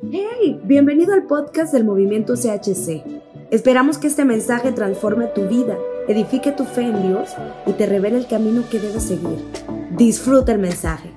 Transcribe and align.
Hey, 0.00 0.60
bienvenido 0.62 1.12
al 1.12 1.24
podcast 1.24 1.72
del 1.72 1.84
movimiento 1.84 2.34
CHC. 2.34 3.02
Esperamos 3.50 3.98
que 3.98 4.06
este 4.06 4.24
mensaje 4.24 4.70
transforme 4.70 5.26
tu 5.26 5.48
vida, 5.48 5.76
edifique 6.06 6.52
tu 6.52 6.64
fe 6.64 6.82
en 6.82 7.02
Dios 7.02 7.34
y 7.66 7.72
te 7.72 7.84
revele 7.84 8.18
el 8.18 8.28
camino 8.28 8.62
que 8.70 8.78
debes 8.78 9.02
seguir. 9.02 9.44
Disfruta 9.96 10.52
el 10.52 10.60
mensaje. 10.60 11.10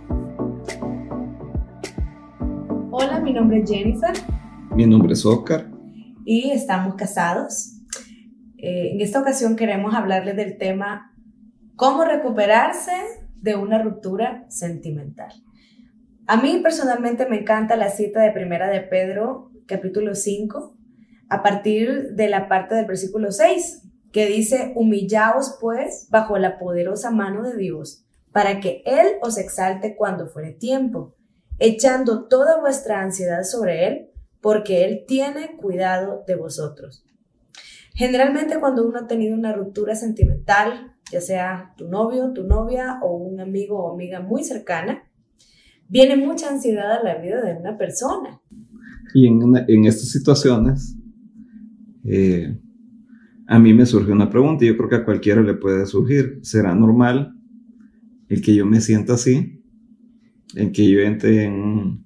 Hola, 2.89 3.19
mi 3.21 3.33
nombre 3.33 3.59
es 3.61 3.69
Jennifer. 3.69 4.13
Mi 4.75 4.87
nombre 4.87 5.13
es 5.13 5.23
Oscar. 5.27 5.69
Y 6.25 6.49
estamos 6.49 6.95
casados. 6.95 7.77
Eh, 8.57 8.93
en 8.93 9.01
esta 9.01 9.21
ocasión 9.21 9.55
queremos 9.55 9.93
hablarles 9.93 10.35
del 10.35 10.57
tema 10.57 11.13
cómo 11.75 12.03
recuperarse 12.03 12.93
de 13.35 13.55
una 13.55 13.79
ruptura 13.79 14.45
sentimental. 14.49 15.31
A 16.27 16.37
mí 16.37 16.59
personalmente 16.61 17.27
me 17.27 17.39
encanta 17.39 17.75
la 17.75 17.89
cita 17.89 18.21
de 18.21 18.31
Primera 18.31 18.69
de 18.69 18.81
Pedro, 18.81 19.51
capítulo 19.65 20.15
5, 20.15 20.75
a 21.29 21.43
partir 21.43 22.11
de 22.13 22.29
la 22.29 22.47
parte 22.47 22.75
del 22.75 22.85
versículo 22.85 23.31
6, 23.31 23.87
que 24.11 24.27
dice, 24.27 24.71
humillaos 24.75 25.57
pues 25.59 26.07
bajo 26.09 26.37
la 26.37 26.59
poderosa 26.59 27.11
mano 27.11 27.43
de 27.43 27.57
Dios, 27.57 28.05
para 28.31 28.59
que 28.59 28.83
Él 28.85 29.07
os 29.21 29.37
exalte 29.37 29.95
cuando 29.95 30.27
fuere 30.27 30.51
tiempo, 30.51 31.15
echando 31.59 32.27
toda 32.27 32.59
vuestra 32.59 33.01
ansiedad 33.01 33.43
sobre 33.43 33.87
Él, 33.87 34.11
porque 34.41 34.85
Él 34.85 35.05
tiene 35.07 35.57
cuidado 35.57 36.23
de 36.27 36.35
vosotros. 36.35 37.03
Generalmente 37.93 38.59
cuando 38.59 38.87
uno 38.87 38.99
ha 38.99 39.07
tenido 39.07 39.35
una 39.35 39.53
ruptura 39.53 39.95
sentimental, 39.95 40.95
ya 41.11 41.19
sea 41.19 41.73
tu 41.77 41.87
novio, 41.89 42.31
tu 42.31 42.43
novia 42.43 42.99
o 43.01 43.11
un 43.15 43.41
amigo 43.41 43.83
o 43.83 43.93
amiga 43.93 44.21
muy 44.21 44.43
cercana, 44.43 45.10
viene 45.91 46.15
mucha 46.15 46.49
ansiedad 46.49 46.99
a 46.99 47.03
la 47.03 47.21
vida 47.21 47.43
de 47.43 47.59
una 47.59 47.77
persona. 47.77 48.39
Y 49.13 49.27
en, 49.27 49.85
estas 49.85 50.09
situaciones, 50.09 50.97
eh, 52.05 52.57
a 53.45 53.59
mí 53.59 53.73
me 53.73 53.85
surge 53.85 54.11
una 54.11 54.29
pregunta, 54.29 54.63
y 54.63 54.69
yo 54.69 54.77
creo 54.77 54.89
que 54.89 54.95
a 54.95 55.05
cualquiera 55.05 55.41
le 55.41 55.53
puede 55.53 55.85
surgir, 55.85 56.39
¿será 56.43 56.73
normal 56.73 57.35
el 58.29 58.41
que 58.41 58.55
yo 58.55 58.65
me 58.65 58.79
sienta 58.79 59.13
así? 59.15 59.61
El 60.55 60.71
que 60.71 60.89
yo 60.89 61.01
entre 61.01 61.43
en 61.43 61.53
un 61.53 62.05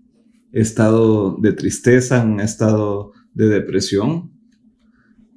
estado 0.51 1.37
de 1.39 1.53
tristeza, 1.53 2.23
en 2.23 2.31
un 2.31 2.39
estado 2.39 3.11
de 3.35 3.47
depresión? 3.49 4.31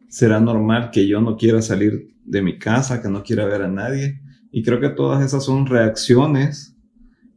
¿Será 0.09 0.41
normal 0.41 0.91
que 0.91 1.07
yo 1.07 1.21
no 1.21 1.37
quiera 1.37 1.61
salir 1.61 2.15
de 2.25 2.41
mi 2.41 2.59
casa, 2.59 3.03
que 3.03 3.11
no 3.11 3.23
quiera 3.23 3.45
ver 3.45 3.61
a 3.61 3.69
nadie? 3.69 4.23
Y 4.51 4.63
creo 4.63 4.81
que 4.81 4.89
todas 4.89 5.23
esas 5.23 5.45
son 5.45 5.67
reacciones 5.67 6.78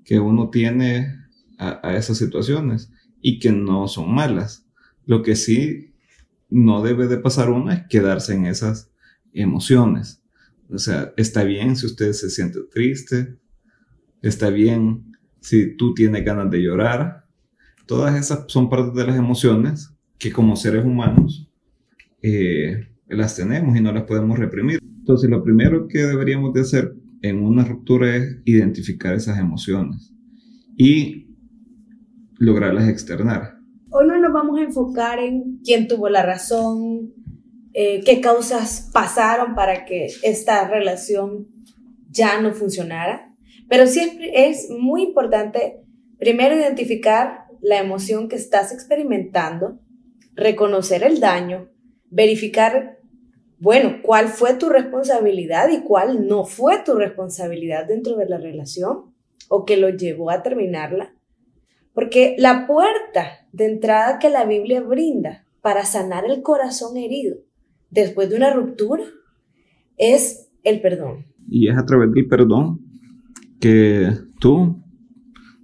que 0.03 0.19
uno 0.19 0.49
tiene 0.49 1.15
a, 1.57 1.95
esas 1.95 2.17
situaciones 2.17 2.91
y 3.21 3.39
que 3.39 3.51
no 3.51 3.87
son 3.87 4.13
malas. 4.13 4.65
Lo 5.05 5.21
que 5.21 5.35
sí 5.35 5.93
no 6.49 6.81
debe 6.81 7.07
de 7.07 7.17
pasar 7.17 7.49
uno 7.49 7.71
es 7.71 7.83
quedarse 7.87 8.33
en 8.33 8.45
esas 8.45 8.91
emociones. 9.33 10.21
O 10.69 10.77
sea, 10.77 11.13
está 11.17 11.43
bien 11.43 11.75
si 11.75 11.85
usted 11.85 12.13
se 12.13 12.29
siente 12.29 12.59
triste, 12.71 13.37
está 14.21 14.49
bien 14.49 15.17
si 15.39 15.75
tú 15.75 15.93
tienes 15.93 16.23
ganas 16.25 16.49
de 16.49 16.61
llorar. 16.61 17.25
Todas 17.85 18.15
esas 18.15 18.45
son 18.47 18.69
partes 18.69 18.93
de 18.93 19.05
las 19.05 19.17
emociones 19.17 19.93
que 20.17 20.31
como 20.31 20.55
seres 20.55 20.85
humanos 20.85 21.49
eh, 22.21 22.89
las 23.07 23.35
tenemos 23.35 23.75
y 23.75 23.81
no 23.81 23.91
las 23.91 24.03
podemos 24.03 24.37
reprimir. 24.39 24.79
Entonces, 24.81 25.29
lo 25.29 25.43
primero 25.43 25.87
que 25.87 25.99
deberíamos 25.99 26.53
de 26.53 26.61
hacer 26.61 26.95
en 27.21 27.43
una 27.43 27.63
ruptura 27.63 28.15
es 28.15 28.37
identificar 28.45 29.13
esas 29.15 29.39
emociones 29.39 30.13
y 30.75 31.27
lograrlas 32.37 32.89
externar. 32.89 33.57
Hoy 33.89 34.07
no 34.07 34.19
nos 34.19 34.33
vamos 34.33 34.59
a 34.59 34.63
enfocar 34.63 35.19
en 35.19 35.59
quién 35.63 35.87
tuvo 35.87 36.09
la 36.09 36.23
razón, 36.23 37.13
eh, 37.73 38.01
qué 38.03 38.21
causas 38.21 38.89
pasaron 38.93 39.53
para 39.53 39.85
que 39.85 40.07
esta 40.23 40.67
relación 40.67 41.47
ya 42.09 42.41
no 42.41 42.53
funcionara, 42.53 43.33
pero 43.69 43.85
sí 43.87 44.01
es 44.33 44.69
muy 44.69 45.03
importante 45.03 45.81
primero 46.17 46.55
identificar 46.55 47.45
la 47.61 47.79
emoción 47.79 48.27
que 48.27 48.35
estás 48.35 48.73
experimentando, 48.73 49.79
reconocer 50.35 51.03
el 51.03 51.19
daño, 51.19 51.69
verificar 52.09 52.97
bueno, 53.61 53.97
¿cuál 54.01 54.29
fue 54.29 54.55
tu 54.55 54.69
responsabilidad 54.69 55.69
y 55.69 55.83
cuál 55.83 56.27
no 56.27 56.45
fue 56.45 56.81
tu 56.83 56.95
responsabilidad 56.95 57.87
dentro 57.87 58.17
de 58.17 58.25
la 58.25 58.39
relación 58.39 59.13
o 59.49 59.65
que 59.65 59.77
lo 59.77 59.89
llevó 59.89 60.31
a 60.31 60.41
terminarla? 60.41 61.13
Porque 61.93 62.35
la 62.39 62.65
puerta 62.65 63.47
de 63.51 63.67
entrada 63.67 64.17
que 64.17 64.31
la 64.31 64.45
Biblia 64.45 64.81
brinda 64.81 65.45
para 65.61 65.85
sanar 65.85 66.25
el 66.25 66.41
corazón 66.41 66.97
herido 66.97 67.37
después 67.91 68.31
de 68.31 68.37
una 68.37 68.51
ruptura 68.51 69.03
es 69.95 70.49
el 70.63 70.81
perdón. 70.81 71.27
Y 71.47 71.69
es 71.69 71.77
a 71.77 71.85
través 71.85 72.11
del 72.13 72.27
perdón 72.27 72.79
que 73.59 74.09
tú 74.39 74.81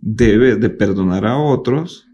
debes 0.02 0.60
de 0.60 0.70
perdonar 0.70 1.26
a 1.26 1.40
otros 1.40 2.08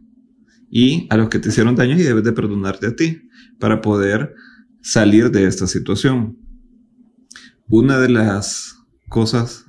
y 0.70 1.08
a 1.10 1.18
los 1.18 1.28
que 1.28 1.40
te 1.40 1.50
hicieron 1.50 1.76
daño 1.76 1.96
y 1.96 2.04
debes 2.04 2.24
de 2.24 2.32
perdonarte 2.32 2.88
a 2.88 2.96
ti 2.96 3.30
para 3.60 3.82
poder 3.82 4.34
salir 4.84 5.32
de 5.32 5.46
esta 5.46 5.66
situación. 5.66 6.38
Una 7.70 7.98
de 8.00 8.10
las 8.10 8.76
cosas 9.08 9.66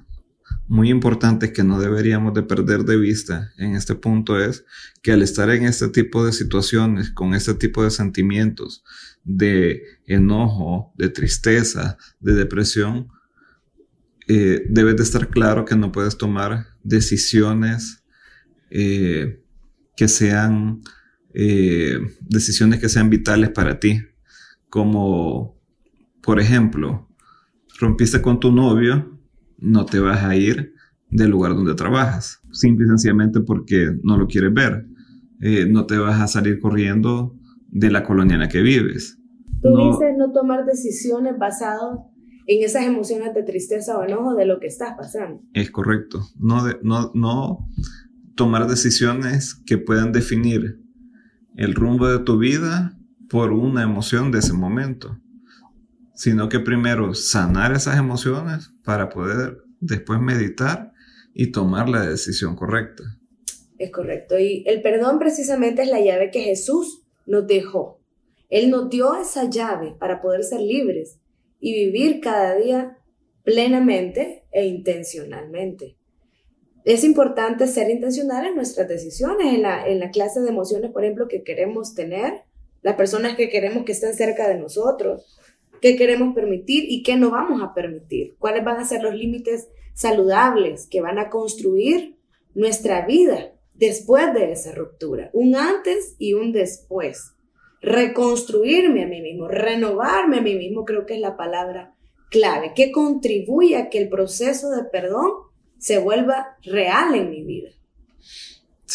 muy 0.67 0.91
importantes 0.91 1.53
que 1.53 1.63
no 1.63 1.79
deberíamos 1.79 2.35
de 2.35 2.43
perder 2.43 2.85
de 2.85 2.97
vista 2.97 3.53
en 3.57 3.77
este 3.77 3.95
punto 3.95 4.41
es 4.41 4.65
que 5.03 5.13
al 5.13 5.23
estar 5.23 5.49
en 5.51 5.65
este 5.65 5.89
tipo 5.89 6.27
de 6.27 6.33
situaciones, 6.33 7.11
con 7.11 7.35
este 7.35 7.55
tipo 7.55 7.85
de 7.85 7.91
sentimientos 7.91 8.83
de 9.23 9.83
enojo, 10.07 10.93
de 10.97 11.09
tristeza, 11.11 11.97
de 12.19 12.35
depresión, 12.35 13.09
eh, 14.27 14.65
debes 14.69 14.97
de 14.97 15.03
estar 15.05 15.29
claro 15.29 15.65
que 15.65 15.77
no 15.77 15.93
puedes 15.93 16.19
tomar 16.19 16.67
decisiones 16.83 18.03
eh, 18.71 19.43
que 19.97 20.09
sean 20.09 20.81
eh, 21.35 22.01
decisiones 22.21 22.81
que 22.81 22.89
sean 22.89 23.11
vitales 23.11 23.51
para 23.51 23.79
ti 23.79 24.01
como, 24.75 25.57
por 26.21 26.41
ejemplo, 26.41 27.09
rompiste 27.79 28.21
con 28.21 28.41
tu 28.41 28.51
novio, 28.51 29.21
no 29.57 29.87
te 29.87 30.01
vas 30.01 30.25
a 30.25 30.35
ir 30.35 30.75
del 31.09 31.31
lugar 31.31 31.55
donde 31.55 31.77
trabajas, 31.77 32.41
simple 32.51 32.85
y 32.85 32.89
sencillamente 32.89 33.39
porque 33.41 33.97
no 34.03 34.17
lo 34.19 34.27
quieres 34.27 34.53
ver. 34.53 34.85
Eh, 35.41 35.67
no 35.71 35.87
te 35.87 35.97
vas 35.97 36.21
a 36.21 36.27
salir 36.27 36.59
corriendo 36.59 37.37
de 37.69 37.89
la 37.89 38.03
colonia 38.03 38.35
en 38.35 38.41
la 38.41 38.49
que 38.49 38.63
vives. 38.63 39.17
Tú 39.63 39.77
dices 39.77 40.17
no 40.19 40.33
tomar 40.33 40.67
decisiones 40.67 41.39
basadas 41.39 42.01
en 42.49 42.65
esas 42.65 42.83
emociones 42.83 43.33
de 43.33 43.45
tristeza 43.45 43.97
o 43.97 44.03
enojo 44.03 44.35
de 44.35 44.45
lo 44.45 44.59
que 44.59 44.67
estás 44.67 44.95
pasando. 44.97 45.41
Es 45.53 45.71
correcto. 45.71 46.21
No, 46.37 46.65
no, 46.83 47.13
no 47.15 47.69
tomar 48.35 48.67
decisiones 48.67 49.55
que 49.55 49.79
puedan 49.79 50.11
definir 50.11 50.81
el 51.55 51.77
rumbo 51.77 52.09
de 52.09 52.19
tu 52.25 52.39
vida 52.39 52.99
por 53.29 53.53
una 53.53 53.83
emoción 53.83 54.31
de 54.31 54.39
ese 54.39 54.53
momento, 54.53 55.19
sino 56.15 56.49
que 56.49 56.61
primero 56.61 57.15
sanar 57.15 57.73
esas 57.73 57.99
emociones 57.99 58.71
para 58.85 59.09
poder 59.09 59.59
después 59.81 60.21
meditar 60.21 60.93
y 61.35 61.51
tomar 61.51 61.89
la 61.89 62.07
decisión 62.07 62.55
correcta. 62.55 63.03
Es 63.79 63.91
correcto. 63.91 64.39
Y 64.39 64.65
el 64.67 64.83
perdón 64.83 65.19
precisamente 65.19 65.83
es 65.83 65.89
la 65.89 66.01
llave 66.01 66.31
que 66.31 66.43
Jesús 66.43 67.03
nos 67.27 67.47
dejó. 67.47 68.01
Él 68.49 68.71
nos 68.71 68.89
dio 68.89 69.17
esa 69.17 69.51
llave 69.51 69.97
para 69.99 70.21
poder 70.21 70.45
ser 70.45 70.61
libres 70.61 71.19
y 71.59 71.73
vivir 71.73 72.21
cada 72.21 72.55
día 72.55 72.99
plenamente 73.43 74.45
e 74.53 74.67
intencionalmente. 74.67 75.97
Es 76.85 77.03
importante 77.03 77.67
ser 77.67 77.91
intencional 77.91 78.47
en 78.47 78.57
nuestras 78.57 78.87
decisiones, 78.87 79.55
en 79.55 79.63
la, 79.63 79.89
en 79.89 80.01
la 80.01 80.11
clase 80.11 80.41
de 80.41 80.51
emociones, 80.51 80.91
por 80.93 81.03
ejemplo, 81.03 81.29
que 81.29 81.43
queremos 81.43 81.95
tener, 81.95 82.43
las 82.85 82.97
personas 82.97 83.35
que 83.35 83.49
queremos 83.49 83.85
que 83.85 83.93
estén 83.93 84.15
cerca 84.15 84.47
de 84.47 84.59
nosotros, 84.59 85.41
qué 85.81 85.97
queremos 85.97 86.35
permitir 86.35 86.85
y 86.87 87.03
qué 87.03 87.17
no 87.17 87.31
vamos 87.31 87.63
a 87.63 87.73
permitir, 87.73 88.37
cuáles 88.39 88.63
van 88.63 88.77
a 88.77 88.85
ser 88.85 89.03
los 89.03 89.15
límites 89.15 89.69
saludables 89.95 90.87
que 90.87 91.01
van 91.01 91.19
a 91.19 91.31
construir 91.31 92.19
nuestra 92.55 93.07
vida 93.07 93.53
después 93.73 94.35
de 94.35 94.53
esa 94.53 94.73
ruptura, 94.73 95.31
un 95.33 95.57
antes 95.57 96.15
y 96.19 96.35
un 96.35 96.53
después. 96.53 97.33
Reconstruirme 97.81 99.05
a 99.05 99.07
mí 99.07 99.23
mismo, 99.23 99.49
renovarme 99.49 100.39
a 100.39 100.43
mí 100.43 100.55
mismo, 100.55 100.85
creo 100.85 101.07
que 101.07 101.15
es 101.15 101.21
la 101.21 101.39
palabra 101.39 101.95
clave, 102.31 102.73
que 102.77 102.93
contribuye 102.93 103.79
a 103.79 103.89
que 103.89 103.99
el 103.99 104.11
proceso 104.11 104.71
de 104.71 104.85
perdón 104.85 105.31
se 105.79 105.99
vuelva 105.99 106.59
real 106.63 107.15
en 107.15 107.31
mi 107.31 107.45
vida. 107.45 107.71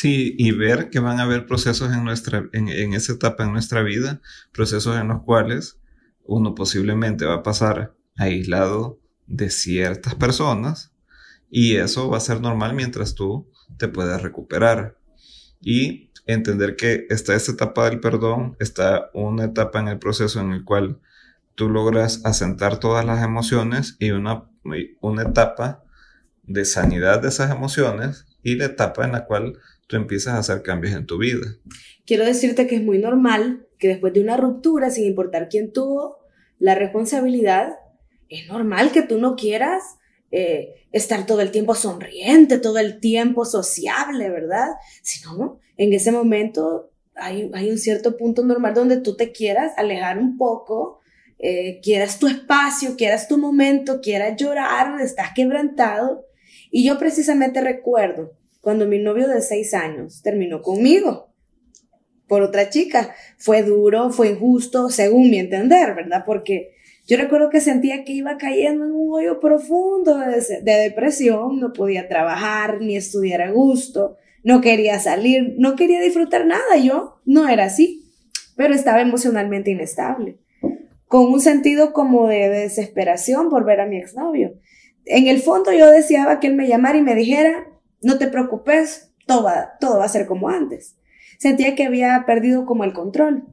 Sí, 0.01 0.33
y 0.37 0.53
ver 0.53 0.89
que 0.89 1.01
van 1.01 1.19
a 1.19 1.23
haber 1.23 1.45
procesos 1.45 1.91
en, 1.91 2.05
nuestra, 2.05 2.47
en, 2.53 2.69
en 2.69 2.93
esa 2.93 3.11
etapa 3.11 3.43
en 3.43 3.51
nuestra 3.51 3.81
vida, 3.83 4.21
procesos 4.53 4.97
en 4.97 5.09
los 5.09 5.23
cuales 5.23 5.77
uno 6.23 6.55
posiblemente 6.55 7.25
va 7.25 7.33
a 7.33 7.43
pasar 7.43 7.93
aislado 8.15 9.01
de 9.27 9.49
ciertas 9.49 10.15
personas 10.15 10.93
y 11.49 11.75
eso 11.75 12.09
va 12.09 12.15
a 12.15 12.21
ser 12.21 12.39
normal 12.39 12.75
mientras 12.75 13.13
tú 13.13 13.51
te 13.75 13.89
puedas 13.89 14.21
recuperar. 14.21 14.97
Y 15.59 16.11
entender 16.25 16.77
que 16.77 17.05
está 17.09 17.35
esa 17.35 17.51
etapa 17.51 17.89
del 17.89 17.99
perdón, 17.99 18.55
está 18.61 19.09
una 19.13 19.43
etapa 19.43 19.81
en 19.81 19.89
el 19.89 19.99
proceso 19.99 20.39
en 20.39 20.53
el 20.53 20.63
cual 20.63 21.01
tú 21.55 21.67
logras 21.67 22.21
asentar 22.23 22.79
todas 22.79 23.03
las 23.03 23.21
emociones 23.21 23.97
y 23.99 24.11
una, 24.11 24.49
una 25.01 25.23
etapa 25.23 25.83
de 26.43 26.63
sanidad 26.63 27.21
de 27.21 27.27
esas 27.27 27.51
emociones 27.51 28.27
y 28.41 28.55
la 28.55 28.63
etapa 28.63 29.03
en 29.03 29.11
la 29.11 29.25
cual 29.25 29.59
tú 29.89 29.95
empiezas 29.95 30.35
a 30.35 30.37
hacer 30.37 30.61
cambios 30.61 30.95
en 30.95 31.07
tu 31.07 31.17
vida. 31.17 31.47
Quiero 32.05 32.23
decirte 32.23 32.67
que 32.67 32.75
es 32.75 32.83
muy 32.83 32.99
normal 32.99 33.67
que 33.79 33.87
después 33.87 34.13
de 34.13 34.21
una 34.21 34.37
ruptura, 34.37 34.91
sin 34.91 35.05
importar 35.05 35.49
quién 35.49 35.73
tuvo 35.73 36.19
la 36.59 36.75
responsabilidad, 36.75 37.73
es 38.29 38.47
normal 38.47 38.91
que 38.91 39.01
tú 39.01 39.17
no 39.17 39.35
quieras 39.35 39.81
eh, 40.29 40.85
estar 40.91 41.25
todo 41.25 41.41
el 41.41 41.49
tiempo 41.49 41.73
sonriente, 41.73 42.59
todo 42.59 42.77
el 42.77 42.99
tiempo 42.99 43.45
sociable, 43.45 44.29
¿verdad? 44.29 44.67
Sino, 45.01 45.59
en 45.75 45.91
ese 45.91 46.11
momento 46.11 46.91
hay, 47.15 47.49
un 47.71 47.77
cierto 47.79 48.15
punto 48.15 48.45
normal 48.45 48.75
donde 48.75 48.97
tú 48.97 49.15
te 49.15 49.31
quieras 49.31 49.73
alejar 49.75 50.19
un 50.19 50.37
poco, 50.37 50.99
eh, 51.39 51.79
quieras 51.81 52.19
tu 52.19 52.27
espacio, 52.27 52.95
quieras 52.95 53.27
tu 53.27 53.39
momento, 53.39 54.01
quieras 54.01 54.39
llorar, 54.39 55.01
estás 55.01 55.31
quebrantado. 55.33 56.27
Y 56.69 56.85
yo 56.85 56.99
precisamente 56.99 57.59
recuerdo 57.59 58.38
cuando 58.61 58.87
mi 58.87 58.99
novio 58.99 59.27
de 59.27 59.41
seis 59.41 59.73
años 59.73 60.21
terminó 60.21 60.61
conmigo 60.61 61.29
por 62.29 62.43
otra 62.43 62.69
chica. 62.69 63.13
Fue 63.37 63.63
duro, 63.63 64.11
fue 64.11 64.29
injusto, 64.29 64.89
según 64.89 65.29
mi 65.29 65.39
entender, 65.39 65.95
¿verdad? 65.95 66.23
Porque 66.25 66.75
yo 67.09 67.17
recuerdo 67.17 67.49
que 67.49 67.59
sentía 67.59 68.05
que 68.05 68.13
iba 68.13 68.37
cayendo 68.37 68.85
en 68.85 68.91
un 68.91 69.11
hoyo 69.11 69.39
profundo 69.39 70.19
de, 70.19 70.61
depresión, 70.61 71.59
no 71.59 71.73
podía 71.73 72.07
trabajar 72.07 72.81
ni 72.81 72.95
estudiar 72.95 73.41
a 73.41 73.51
gusto, 73.51 74.17
no 74.43 74.61
quería 74.61 74.99
salir, 74.99 75.55
no 75.57 75.75
quería 75.75 75.99
disfrutar 75.99 76.45
nada, 76.45 76.77
yo 76.77 77.19
no 77.25 77.49
era 77.49 77.65
así, 77.65 78.05
pero 78.55 78.75
estaba 78.75 79.01
emocionalmente 79.01 79.71
inestable, 79.71 80.37
con 81.07 81.25
un 81.33 81.41
sentido 81.41 81.93
como 81.93 82.27
de 82.27 82.47
desesperación 82.47 83.49
por 83.49 83.65
ver 83.65 83.81
a 83.81 83.87
mi 83.87 83.97
exnovio. 83.97 84.53
En 85.05 85.27
el 85.27 85.41
fondo 85.41 85.73
yo 85.73 85.89
deseaba 85.89 86.39
que 86.39 86.45
él 86.45 86.55
me 86.55 86.67
llamara 86.67 86.99
y 86.99 87.01
me 87.01 87.15
dijera, 87.15 87.68
no 88.01 88.17
te 88.17 88.27
preocupes, 88.27 89.13
todo 89.25 89.43
va, 89.43 89.77
todo 89.79 89.99
va 89.99 90.05
a 90.05 90.09
ser 90.09 90.25
como 90.25 90.49
antes. 90.49 90.97
Sentía 91.37 91.75
que 91.75 91.85
había 91.85 92.23
perdido 92.25 92.65
como 92.65 92.83
el 92.83 92.93
control. 92.93 93.45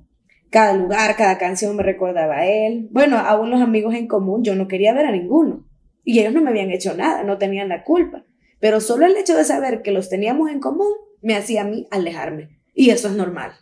Cada 0.50 0.72
lugar, 0.74 1.16
cada 1.16 1.38
canción 1.38 1.76
me 1.76 1.82
recordaba 1.82 2.38
a 2.38 2.46
él. 2.46 2.88
Bueno, 2.90 3.18
a 3.18 3.38
unos 3.38 3.60
amigos 3.60 3.94
en 3.94 4.08
común 4.08 4.42
yo 4.42 4.54
no 4.54 4.68
quería 4.68 4.94
ver 4.94 5.06
a 5.06 5.12
ninguno. 5.12 5.66
Y 6.04 6.20
ellos 6.20 6.32
no 6.32 6.40
me 6.40 6.50
habían 6.50 6.70
hecho 6.70 6.96
nada, 6.96 7.24
no 7.24 7.38
tenían 7.38 7.68
la 7.68 7.84
culpa. 7.84 8.24
Pero 8.60 8.80
solo 8.80 9.06
el 9.06 9.16
hecho 9.16 9.36
de 9.36 9.44
saber 9.44 9.82
que 9.82 9.90
los 9.90 10.08
teníamos 10.08 10.50
en 10.50 10.60
común 10.60 10.92
me 11.20 11.34
hacía 11.34 11.62
a 11.62 11.64
mí 11.64 11.86
alejarme. 11.90 12.58
Y 12.74 12.90
eso 12.90 13.08
es 13.08 13.14
normal. 13.14 13.52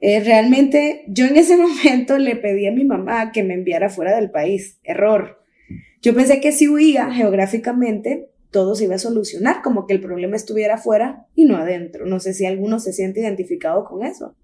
Eh, 0.00 0.20
realmente 0.20 1.04
yo 1.08 1.24
en 1.26 1.36
ese 1.36 1.56
momento 1.58 2.18
le 2.18 2.36
pedí 2.36 2.66
a 2.66 2.72
mi 2.72 2.84
mamá 2.84 3.32
que 3.32 3.42
me 3.42 3.54
enviara 3.54 3.88
fuera 3.88 4.14
del 4.14 4.30
país. 4.30 4.78
Error. 4.82 5.42
Yo 6.02 6.14
pensé 6.14 6.40
que 6.40 6.52
si 6.52 6.68
huía 6.68 7.10
geográficamente 7.10 8.28
todo 8.54 8.76
se 8.76 8.84
iba 8.84 8.94
a 8.94 9.00
solucionar, 9.00 9.62
como 9.62 9.84
que 9.84 9.94
el 9.94 10.00
problema 10.00 10.36
estuviera 10.36 10.74
afuera 10.74 11.26
y 11.34 11.44
no 11.44 11.56
adentro. 11.56 12.06
No 12.06 12.20
sé 12.20 12.34
si 12.34 12.46
alguno 12.46 12.78
se 12.78 12.92
siente 12.92 13.20
identificado 13.20 13.84
con 13.84 14.04
eso. 14.04 14.36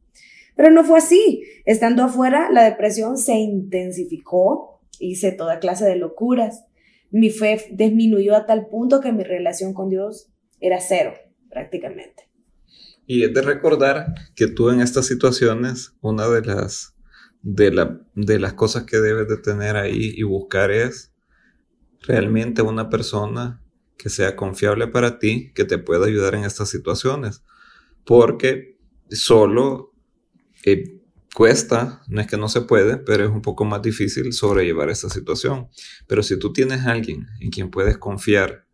Pero 0.56 0.70
no 0.72 0.82
fue 0.82 0.98
así. 0.98 1.44
Estando 1.64 2.02
afuera, 2.02 2.50
la 2.50 2.64
depresión 2.64 3.18
se 3.18 3.34
intensificó, 3.34 4.82
hice 4.98 5.30
toda 5.30 5.60
clase 5.60 5.84
de 5.84 5.94
locuras. 5.94 6.64
Mi 7.12 7.30
fe 7.30 7.64
disminuyó 7.70 8.34
a 8.34 8.46
tal 8.46 8.66
punto 8.66 9.00
que 9.00 9.12
mi 9.12 9.22
relación 9.22 9.74
con 9.74 9.90
Dios 9.90 10.28
era 10.58 10.80
cero, 10.80 11.14
prácticamente. 11.48 12.28
Y 13.06 13.22
es 13.22 13.32
de 13.32 13.42
recordar 13.42 14.14
que 14.34 14.48
tú 14.48 14.70
en 14.70 14.80
estas 14.80 15.06
situaciones, 15.06 15.94
una 16.00 16.26
de 16.26 16.42
las, 16.42 16.96
de, 17.42 17.70
la, 17.70 18.00
de 18.16 18.40
las 18.40 18.54
cosas 18.54 18.86
que 18.86 18.96
debes 18.96 19.28
de 19.28 19.36
tener 19.36 19.76
ahí 19.76 20.14
y 20.16 20.24
buscar 20.24 20.72
es 20.72 21.12
realmente 22.00 22.62
una 22.62 22.90
persona 22.90 23.62
que 24.00 24.08
sea 24.08 24.34
confiable 24.34 24.86
para 24.86 25.18
ti, 25.18 25.52
que 25.54 25.64
te 25.64 25.76
pueda 25.76 26.06
ayudar 26.06 26.34
en 26.34 26.44
estas 26.44 26.70
situaciones. 26.70 27.44
Porque 28.06 28.78
solo 29.10 29.92
eh, 30.64 30.98
cuesta, 31.34 32.02
no 32.08 32.22
es 32.22 32.26
que 32.26 32.38
no 32.38 32.48
se 32.48 32.62
puede, 32.62 32.96
pero 32.96 33.24
es 33.24 33.30
un 33.30 33.42
poco 33.42 33.66
más 33.66 33.82
difícil 33.82 34.32
sobrellevar 34.32 34.88
esta 34.88 35.10
situación. 35.10 35.68
Pero 36.06 36.22
si 36.22 36.38
tú 36.38 36.50
tienes 36.50 36.86
alguien 36.86 37.26
en 37.40 37.50
quien 37.50 37.70
puedes 37.70 37.98
confiar 37.98 38.66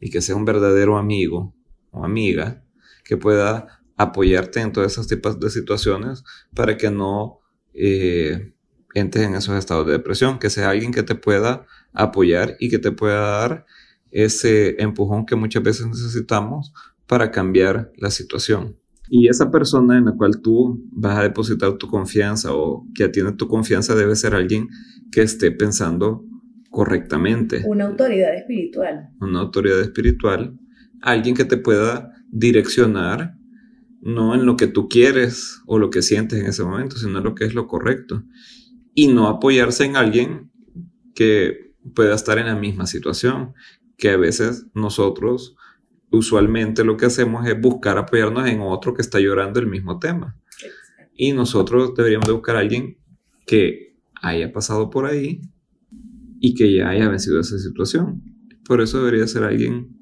y 0.00 0.10
que 0.10 0.20
sea 0.20 0.36
un 0.36 0.44
verdadero 0.44 0.98
amigo 0.98 1.54
o 1.90 2.04
amiga, 2.04 2.62
que 3.04 3.16
pueda 3.16 3.82
apoyarte 3.96 4.60
en 4.60 4.72
todos 4.72 4.92
esos 4.92 5.06
tipos 5.06 5.40
de 5.40 5.48
situaciones 5.48 6.24
para 6.54 6.76
que 6.76 6.90
no 6.90 7.40
eh, 7.72 8.52
entres 8.92 9.26
en 9.26 9.34
esos 9.34 9.56
estados 9.56 9.86
de 9.86 9.92
depresión, 9.92 10.38
que 10.38 10.50
sea 10.50 10.68
alguien 10.68 10.92
que 10.92 11.04
te 11.04 11.14
pueda 11.14 11.64
apoyar 11.94 12.56
y 12.60 12.68
que 12.68 12.78
te 12.78 12.92
pueda 12.92 13.38
dar 13.38 13.66
ese 14.14 14.80
empujón 14.80 15.26
que 15.26 15.34
muchas 15.34 15.62
veces 15.62 15.86
necesitamos 15.86 16.72
para 17.06 17.30
cambiar 17.32 17.90
la 17.96 18.10
situación. 18.10 18.76
Y 19.10 19.28
esa 19.28 19.50
persona 19.50 19.98
en 19.98 20.06
la 20.06 20.12
cual 20.12 20.40
tú 20.40 20.82
vas 20.92 21.18
a 21.18 21.22
depositar 21.22 21.76
tu 21.76 21.88
confianza 21.88 22.54
o 22.54 22.86
que 22.94 23.04
atiende 23.04 23.32
tu 23.32 23.48
confianza 23.48 23.94
debe 23.94 24.16
ser 24.16 24.34
alguien 24.34 24.68
que 25.12 25.22
esté 25.22 25.50
pensando 25.50 26.24
correctamente. 26.70 27.64
Una 27.66 27.86
autoridad 27.86 28.34
espiritual. 28.34 29.10
Una 29.20 29.40
autoridad 29.40 29.80
espiritual. 29.80 30.58
Alguien 31.02 31.34
que 31.34 31.44
te 31.44 31.56
pueda 31.56 32.12
direccionar 32.30 33.34
no 34.00 34.34
en 34.34 34.46
lo 34.46 34.56
que 34.56 34.68
tú 34.68 34.88
quieres 34.88 35.60
o 35.66 35.78
lo 35.78 35.90
que 35.90 36.02
sientes 36.02 36.40
en 36.40 36.46
ese 36.46 36.62
momento, 36.62 36.96
sino 36.96 37.18
en 37.18 37.24
lo 37.24 37.34
que 37.34 37.44
es 37.44 37.54
lo 37.54 37.66
correcto. 37.66 38.22
Y 38.94 39.08
no 39.08 39.28
apoyarse 39.28 39.84
en 39.84 39.96
alguien 39.96 40.52
que 41.14 41.74
pueda 41.94 42.14
estar 42.14 42.38
en 42.38 42.46
la 42.46 42.54
misma 42.54 42.86
situación, 42.86 43.54
que 43.96 44.10
a 44.10 44.16
veces 44.16 44.66
nosotros 44.74 45.56
usualmente 46.10 46.84
lo 46.84 46.96
que 46.96 47.06
hacemos 47.06 47.46
es 47.46 47.60
buscar 47.60 47.98
apoyarnos 47.98 48.48
en 48.48 48.60
otro 48.60 48.94
que 48.94 49.02
está 49.02 49.20
llorando 49.20 49.60
el 49.60 49.66
mismo 49.66 49.98
tema. 49.98 50.38
Y 51.14 51.32
nosotros 51.32 51.94
deberíamos 51.94 52.26
de 52.26 52.34
buscar 52.34 52.56
a 52.56 52.60
alguien 52.60 52.98
que 53.46 53.96
haya 54.20 54.52
pasado 54.52 54.90
por 54.90 55.06
ahí 55.06 55.40
y 56.40 56.54
que 56.54 56.74
ya 56.74 56.88
haya 56.88 57.08
vencido 57.08 57.40
esa 57.40 57.58
situación. 57.58 58.22
Por 58.66 58.80
eso 58.80 59.04
debería 59.04 59.26
ser 59.26 59.44
alguien 59.44 59.96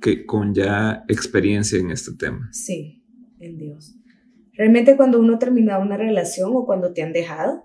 que 0.00 0.26
con 0.26 0.54
ya 0.54 1.04
experiencia 1.08 1.78
en 1.78 1.90
este 1.90 2.12
tema. 2.14 2.48
Sí, 2.52 3.02
en 3.38 3.56
Dios. 3.56 3.94
Realmente 4.54 4.96
cuando 4.96 5.18
uno 5.18 5.38
termina 5.38 5.78
una 5.78 5.96
relación 5.96 6.50
o 6.54 6.66
cuando 6.66 6.92
te 6.92 7.02
han 7.02 7.12
dejado, 7.12 7.64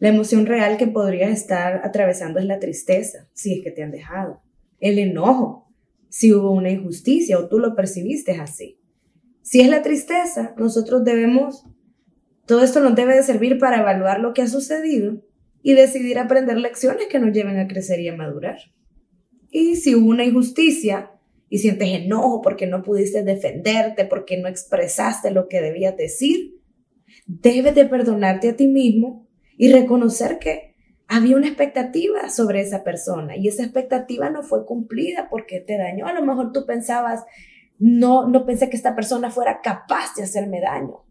la 0.00 0.08
emoción 0.08 0.46
real 0.46 0.78
que 0.78 0.86
podrías 0.86 1.30
estar 1.30 1.80
atravesando 1.84 2.38
es 2.38 2.46
la 2.46 2.58
tristeza, 2.58 3.28
si 3.34 3.58
es 3.58 3.64
que 3.64 3.70
te 3.70 3.82
han 3.82 3.90
dejado, 3.90 4.40
el 4.80 4.98
enojo, 4.98 5.72
si 6.08 6.32
hubo 6.32 6.50
una 6.52 6.70
injusticia 6.70 7.38
o 7.38 7.48
tú 7.48 7.58
lo 7.58 7.74
percibiste 7.74 8.32
así. 8.32 8.78
Si 9.42 9.60
es 9.60 9.68
la 9.68 9.82
tristeza, 9.82 10.54
nosotros 10.58 11.04
debemos, 11.04 11.64
todo 12.46 12.62
esto 12.62 12.80
nos 12.80 12.94
debe 12.94 13.16
de 13.16 13.22
servir 13.22 13.58
para 13.58 13.80
evaluar 13.80 14.20
lo 14.20 14.34
que 14.34 14.42
ha 14.42 14.48
sucedido 14.48 15.22
y 15.62 15.74
decidir 15.74 16.18
aprender 16.18 16.58
lecciones 16.58 17.06
que 17.06 17.18
nos 17.18 17.32
lleven 17.32 17.58
a 17.58 17.66
crecer 17.66 18.00
y 18.00 18.08
a 18.08 18.16
madurar. 18.16 18.58
Y 19.50 19.76
si 19.76 19.94
hubo 19.94 20.08
una 20.08 20.24
injusticia 20.24 21.12
y 21.48 21.58
sientes 21.58 21.88
enojo 21.88 22.42
porque 22.42 22.66
no 22.66 22.82
pudiste 22.82 23.22
defenderte, 23.22 24.04
porque 24.04 24.36
no 24.36 24.48
expresaste 24.48 25.30
lo 25.30 25.48
que 25.48 25.62
debías 25.62 25.96
decir, 25.96 26.60
debes 27.26 27.74
de 27.74 27.86
perdonarte 27.86 28.50
a 28.50 28.56
ti 28.56 28.66
mismo 28.66 29.26
y 29.56 29.72
reconocer 29.72 30.38
que 30.38 30.67
había 31.08 31.36
una 31.36 31.48
expectativa 31.48 32.28
sobre 32.28 32.60
esa 32.60 32.84
persona 32.84 33.36
y 33.36 33.48
esa 33.48 33.62
expectativa 33.62 34.28
no 34.28 34.42
fue 34.42 34.66
cumplida 34.66 35.28
porque 35.30 35.60
te 35.60 35.78
dañó. 35.78 36.06
A 36.06 36.12
lo 36.12 36.22
mejor 36.22 36.52
tú 36.52 36.66
pensabas, 36.66 37.24
no, 37.78 38.28
no 38.28 38.44
pensé 38.44 38.68
que 38.68 38.76
esta 38.76 38.94
persona 38.94 39.30
fuera 39.30 39.60
capaz 39.62 40.14
de 40.16 40.24
hacerme 40.24 40.60
daño. 40.60 41.04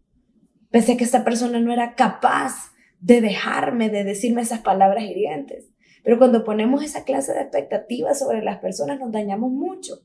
Pensé 0.70 0.96
que 0.96 1.04
esta 1.04 1.24
persona 1.24 1.58
no 1.60 1.72
era 1.72 1.94
capaz 1.94 2.72
de 3.00 3.20
dejarme, 3.20 3.90
de 3.90 4.04
decirme 4.04 4.42
esas 4.42 4.60
palabras 4.60 5.02
hirientes. 5.02 5.70
Pero 6.04 6.18
cuando 6.18 6.44
ponemos 6.44 6.84
esa 6.84 7.04
clase 7.04 7.32
de 7.32 7.40
expectativas 7.40 8.18
sobre 8.18 8.42
las 8.42 8.58
personas 8.58 9.00
nos 9.00 9.10
dañamos 9.10 9.50
mucho. 9.50 10.02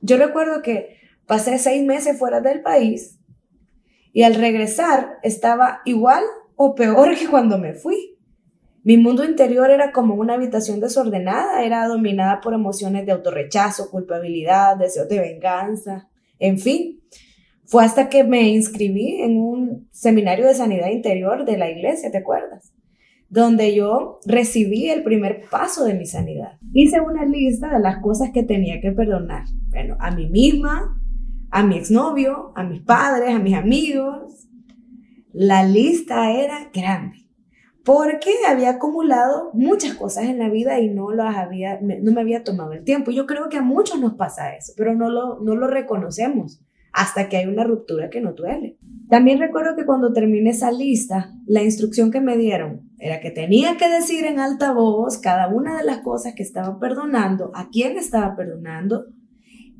Yo 0.00 0.16
recuerdo 0.16 0.62
que 0.62 0.96
pasé 1.26 1.58
seis 1.58 1.84
meses 1.84 2.18
fuera 2.18 2.40
del 2.40 2.62
país 2.62 3.20
y 4.12 4.24
al 4.24 4.34
regresar 4.34 5.18
estaba 5.22 5.80
igual 5.84 6.24
o 6.56 6.74
peor 6.74 7.14
que 7.18 7.28
cuando 7.28 7.58
me 7.58 7.74
fui. 7.74 8.15
Mi 8.86 8.98
mundo 8.98 9.24
interior 9.24 9.68
era 9.72 9.90
como 9.90 10.14
una 10.14 10.34
habitación 10.34 10.78
desordenada, 10.78 11.64
era 11.64 11.88
dominada 11.88 12.40
por 12.40 12.54
emociones 12.54 13.04
de 13.04 13.10
autorrechazo, 13.10 13.90
culpabilidad, 13.90 14.76
deseos 14.76 15.08
de 15.08 15.18
venganza, 15.18 16.08
en 16.38 16.56
fin. 16.56 17.00
Fue 17.64 17.84
hasta 17.84 18.08
que 18.08 18.22
me 18.22 18.48
inscribí 18.48 19.22
en 19.22 19.38
un 19.38 19.88
seminario 19.90 20.46
de 20.46 20.54
sanidad 20.54 20.90
interior 20.90 21.44
de 21.44 21.56
la 21.56 21.68
iglesia, 21.68 22.12
¿te 22.12 22.18
acuerdas? 22.18 22.72
Donde 23.28 23.74
yo 23.74 24.20
recibí 24.24 24.88
el 24.88 25.02
primer 25.02 25.42
paso 25.50 25.84
de 25.84 25.94
mi 25.94 26.06
sanidad. 26.06 26.52
Hice 26.72 27.00
una 27.00 27.24
lista 27.24 27.68
de 27.70 27.80
las 27.80 28.00
cosas 28.00 28.30
que 28.32 28.44
tenía 28.44 28.80
que 28.80 28.92
perdonar. 28.92 29.46
Bueno, 29.70 29.96
a 29.98 30.12
mí 30.12 30.28
misma, 30.28 30.96
a 31.50 31.64
mi 31.64 31.76
exnovio, 31.76 32.52
a 32.54 32.62
mis 32.62 32.82
padres, 32.82 33.34
a 33.34 33.40
mis 33.40 33.54
amigos. 33.54 34.46
La 35.32 35.64
lista 35.64 36.30
era 36.30 36.70
grande 36.72 37.25
porque 37.86 38.32
había 38.48 38.70
acumulado 38.70 39.50
muchas 39.54 39.94
cosas 39.94 40.24
en 40.24 40.40
la 40.40 40.50
vida 40.50 40.80
y 40.80 40.88
no 40.88 41.12
las 41.12 41.36
había, 41.36 41.78
no 41.80 42.10
me 42.10 42.20
había 42.20 42.42
tomado 42.42 42.72
el 42.72 42.82
tiempo. 42.82 43.12
Yo 43.12 43.26
creo 43.26 43.48
que 43.48 43.58
a 43.58 43.62
muchos 43.62 44.00
nos 44.00 44.14
pasa 44.14 44.56
eso, 44.56 44.72
pero 44.76 44.92
no 44.96 45.08
lo, 45.08 45.38
no 45.38 45.54
lo 45.54 45.68
reconocemos 45.68 46.60
hasta 46.92 47.28
que 47.28 47.36
hay 47.36 47.46
una 47.46 47.62
ruptura 47.62 48.10
que 48.10 48.20
no 48.20 48.32
duele. 48.32 48.76
También 49.08 49.38
recuerdo 49.38 49.76
que 49.76 49.86
cuando 49.86 50.12
terminé 50.12 50.50
esa 50.50 50.72
lista, 50.72 51.32
la 51.46 51.62
instrucción 51.62 52.10
que 52.10 52.20
me 52.20 52.36
dieron 52.36 52.90
era 52.98 53.20
que 53.20 53.30
tenía 53.30 53.76
que 53.76 53.88
decir 53.88 54.24
en 54.24 54.40
alta 54.40 54.72
voz 54.72 55.18
cada 55.18 55.46
una 55.46 55.78
de 55.78 55.84
las 55.84 55.98
cosas 55.98 56.34
que 56.34 56.42
estaba 56.42 56.80
perdonando, 56.80 57.52
a 57.54 57.68
quién 57.70 57.98
estaba 57.98 58.34
perdonando 58.34 59.06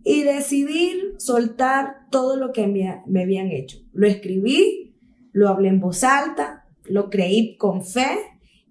y 0.04 0.22
decidir 0.22 1.16
soltar 1.18 2.06
todo 2.12 2.36
lo 2.36 2.52
que 2.52 2.68
me, 2.68 3.02
me 3.06 3.22
habían 3.25 3.48
hecho. 3.48 3.78
Lo 3.92 4.06
escribí, 4.06 4.94
lo 5.32 5.48
hablé 5.48 5.70
en 5.70 5.80
voz 5.80 6.04
alta, 6.04 6.55
lo 6.88 7.11
creí 7.11 7.57
con 7.57 7.85
fe 7.85 8.19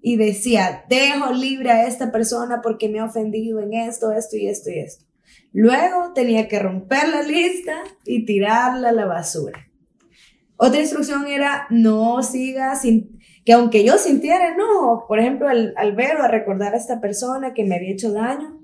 y 0.02 0.18
decía, 0.18 0.86
dejo 0.88 1.34
libre 1.34 1.72
a 1.72 1.88
esta 1.88 2.12
persona 2.12 2.62
porque 2.62 2.90
me 2.90 3.00
ha 3.00 3.06
ofendido 3.06 3.60
en 3.60 3.74
esto, 3.74 4.12
esto 4.12 4.38
y 4.38 4.48
esto 4.48 4.70
y 4.70 4.80
esto. 4.80 5.06
Luego 5.52 6.14
tenía 6.14 6.48
que 6.48 6.60
romper 6.60 7.08
la 7.10 7.24
lista 7.24 7.74
y 8.06 8.26
tirarla 8.26 8.90
a 8.90 8.92
la 8.92 9.06
basura. 9.06 9.68
Otra 10.58 10.80
instrucción 10.80 11.28
era 11.28 11.66
no 11.70 12.22
siga 12.22 12.76
sin 12.76 13.20
que 13.44 13.54
aunque 13.54 13.84
yo 13.84 13.98
sintiera 13.98 14.54
enojo, 14.54 15.06
por 15.08 15.20
ejemplo, 15.20 15.48
al, 15.48 15.74
al 15.78 15.96
ver 15.96 16.18
o 16.18 16.24
a 16.24 16.28
recordar 16.28 16.74
a 16.74 16.78
esta 16.78 17.02
persona 17.02 17.54
que 17.54 17.64
me 17.64 17.76
había 17.76 17.92
hecho 17.92 18.12
daño, 18.12 18.60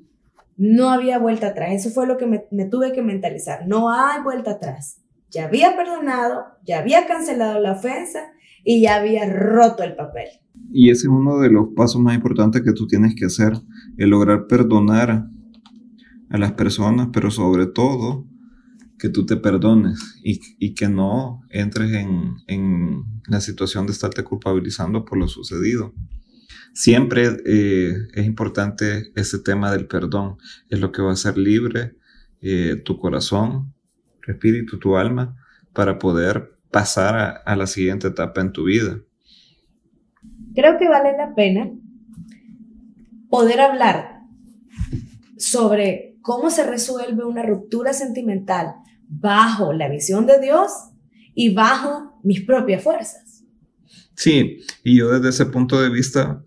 no 0.57 0.89
había 0.89 1.17
vuelta 1.17 1.47
atrás. 1.47 1.73
Eso 1.73 1.89
fue 1.89 2.07
lo 2.07 2.17
que 2.17 2.27
me, 2.27 2.45
me 2.51 2.65
tuve 2.65 2.91
que 2.91 3.01
mentalizar. 3.01 3.67
No 3.67 3.91
hay 3.91 4.21
vuelta 4.21 4.51
atrás. 4.51 5.01
Ya 5.29 5.45
había 5.45 5.75
perdonado, 5.75 6.45
ya 6.63 6.79
había 6.79 7.07
cancelado 7.07 7.59
la 7.59 7.71
ofensa 7.71 8.31
y 8.63 8.81
ya 8.81 8.97
había 8.97 9.31
roto 9.31 9.83
el 9.83 9.95
papel. 9.95 10.27
Y 10.73 10.89
ese 10.89 11.07
es 11.07 11.13
uno 11.13 11.39
de 11.39 11.49
los 11.49 11.69
pasos 11.75 12.01
más 12.01 12.15
importantes 12.15 12.61
que 12.61 12.73
tú 12.73 12.87
tienes 12.87 13.15
que 13.15 13.25
hacer, 13.25 13.53
el 13.97 14.09
lograr 14.09 14.47
perdonar 14.47 15.27
a 16.29 16.37
las 16.37 16.53
personas, 16.53 17.09
pero 17.11 17.29
sobre 17.29 17.67
todo 17.67 18.25
que 18.97 19.09
tú 19.09 19.25
te 19.25 19.35
perdones 19.35 20.19
y, 20.23 20.39
y 20.59 20.75
que 20.75 20.87
no 20.87 21.41
entres 21.49 21.91
en, 21.93 22.35
en, 22.47 23.03
la 23.27 23.41
situación 23.41 23.85
de 23.85 23.93
estarte 23.93 24.23
culpabilizando 24.23 25.05
por 25.05 25.17
lo 25.17 25.27
sucedido. 25.27 25.93
Siempre 26.73 27.29
eh, 27.45 27.93
es 28.13 28.25
importante 28.25 29.11
ese 29.15 29.39
tema 29.39 29.71
del 29.71 29.87
perdón, 29.87 30.37
es 30.69 30.79
lo 30.79 30.91
que 30.91 31.01
va 31.01 31.09
a 31.09 31.13
hacer 31.13 31.37
libre 31.37 31.95
eh, 32.41 32.81
tu 32.83 32.97
corazón, 32.97 33.73
tu 34.23 34.31
espíritu, 34.31 34.77
tu 34.79 34.97
alma, 34.97 35.35
para 35.73 35.97
poder 35.97 36.57
pasar 36.71 37.41
a, 37.45 37.55
la 37.55 37.67
siguiente 37.67 38.07
etapa 38.07 38.41
en 38.41 38.51
tu 38.51 38.65
vida. 38.65 38.99
Creo 40.55 40.77
que 40.77 40.87
vale 40.87 41.15
la 41.17 41.35
pena 41.35 41.71
poder 43.29 43.59
hablar 43.61 44.21
sobre 45.37 46.17
cómo 46.21 46.49
se 46.49 46.65
resuelve 46.65 47.25
una 47.25 47.43
ruptura 47.43 47.93
sentimental 47.93 48.75
bajo 49.07 49.73
la 49.73 49.89
visión 49.89 50.25
de 50.25 50.39
Dios 50.39 50.71
y 51.33 51.53
bajo 51.53 52.19
mis 52.23 52.41
propias 52.41 52.83
fuerzas. 52.83 53.43
Sí, 54.15 54.59
y 54.83 54.97
yo 54.97 55.09
desde 55.09 55.29
ese 55.29 55.45
punto 55.47 55.81
de 55.81 55.89
vista 55.89 56.43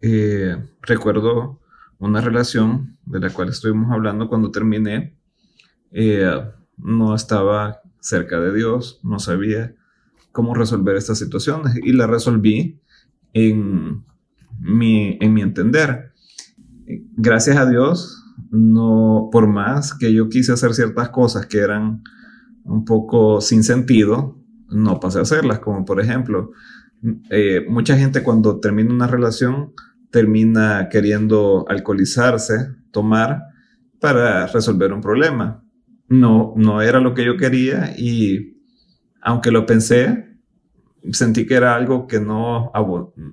eh, 0.00 0.56
recuerdo 0.82 1.60
una 1.98 2.20
relación 2.20 2.96
de 3.04 3.20
la 3.20 3.30
cual 3.30 3.48
estuvimos 3.48 3.92
hablando 3.92 4.28
cuando 4.28 4.50
terminé. 4.50 5.16
Eh, 5.90 6.30
no 6.76 7.14
estaba 7.14 7.80
cerca 8.00 8.40
de 8.40 8.54
Dios, 8.54 9.00
no 9.02 9.18
sabía 9.18 9.74
cómo 10.32 10.54
resolver 10.54 10.96
estas 10.96 11.18
situaciones 11.18 11.76
y 11.82 11.92
la 11.92 12.06
resolví 12.06 12.80
en 13.32 14.04
mi, 14.60 15.18
en 15.20 15.34
mi 15.34 15.42
entender. 15.42 16.12
Gracias 17.16 17.56
a 17.56 17.68
Dios, 17.68 18.24
no, 18.50 19.28
por 19.32 19.46
más 19.46 19.94
que 19.94 20.12
yo 20.12 20.28
quise 20.28 20.52
hacer 20.52 20.74
ciertas 20.74 21.10
cosas 21.10 21.46
que 21.46 21.58
eran 21.58 22.02
un 22.64 22.84
poco 22.84 23.40
sin 23.40 23.64
sentido, 23.64 24.38
no 24.68 25.00
pasé 25.00 25.18
a 25.18 25.22
hacerlas, 25.22 25.58
como 25.60 25.84
por 25.84 26.00
ejemplo, 26.00 26.52
eh, 27.30 27.64
mucha 27.68 27.96
gente 27.96 28.22
cuando 28.22 28.60
termina 28.60 28.92
una 28.92 29.06
relación 29.06 29.72
termina 30.10 30.88
queriendo 30.88 31.66
alcoholizarse, 31.68 32.74
tomar 32.90 33.42
para 34.00 34.46
resolver 34.46 34.92
un 34.92 35.00
problema 35.00 35.62
no, 36.08 36.54
no 36.56 36.82
era 36.82 37.00
lo 37.00 37.14
que 37.14 37.24
yo 37.24 37.36
quería 37.36 37.94
y 37.96 38.56
aunque 39.20 39.50
lo 39.50 39.66
pensé, 39.66 40.38
sentí 41.12 41.46
que 41.46 41.54
era 41.54 41.74
algo 41.74 42.06
que 42.06 42.20
no, 42.20 42.72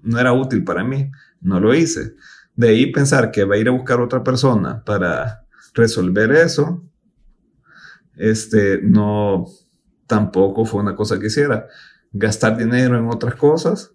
no 0.03 0.19
era 0.19 0.33
útil 0.33 0.63
para 0.63 0.83
mí, 0.83 1.09
no 1.41 1.59
lo 1.59 1.73
hice. 1.73 2.15
De 2.55 2.69
ahí 2.69 2.91
pensar 2.91 3.31
que 3.31 3.43
va 3.43 3.55
a 3.55 3.57
ir 3.57 3.67
a 3.67 3.71
buscar 3.71 4.01
otra 4.01 4.23
persona 4.23 4.83
para 4.83 5.45
resolver 5.73 6.31
eso, 6.31 6.83
este, 8.15 8.81
no, 8.81 9.45
tampoco 10.07 10.65
fue 10.65 10.81
una 10.81 10.95
cosa 10.95 11.19
que 11.19 11.27
hiciera. 11.27 11.67
Gastar 12.11 12.57
dinero 12.57 12.97
en 12.97 13.07
otras 13.07 13.35
cosas, 13.35 13.91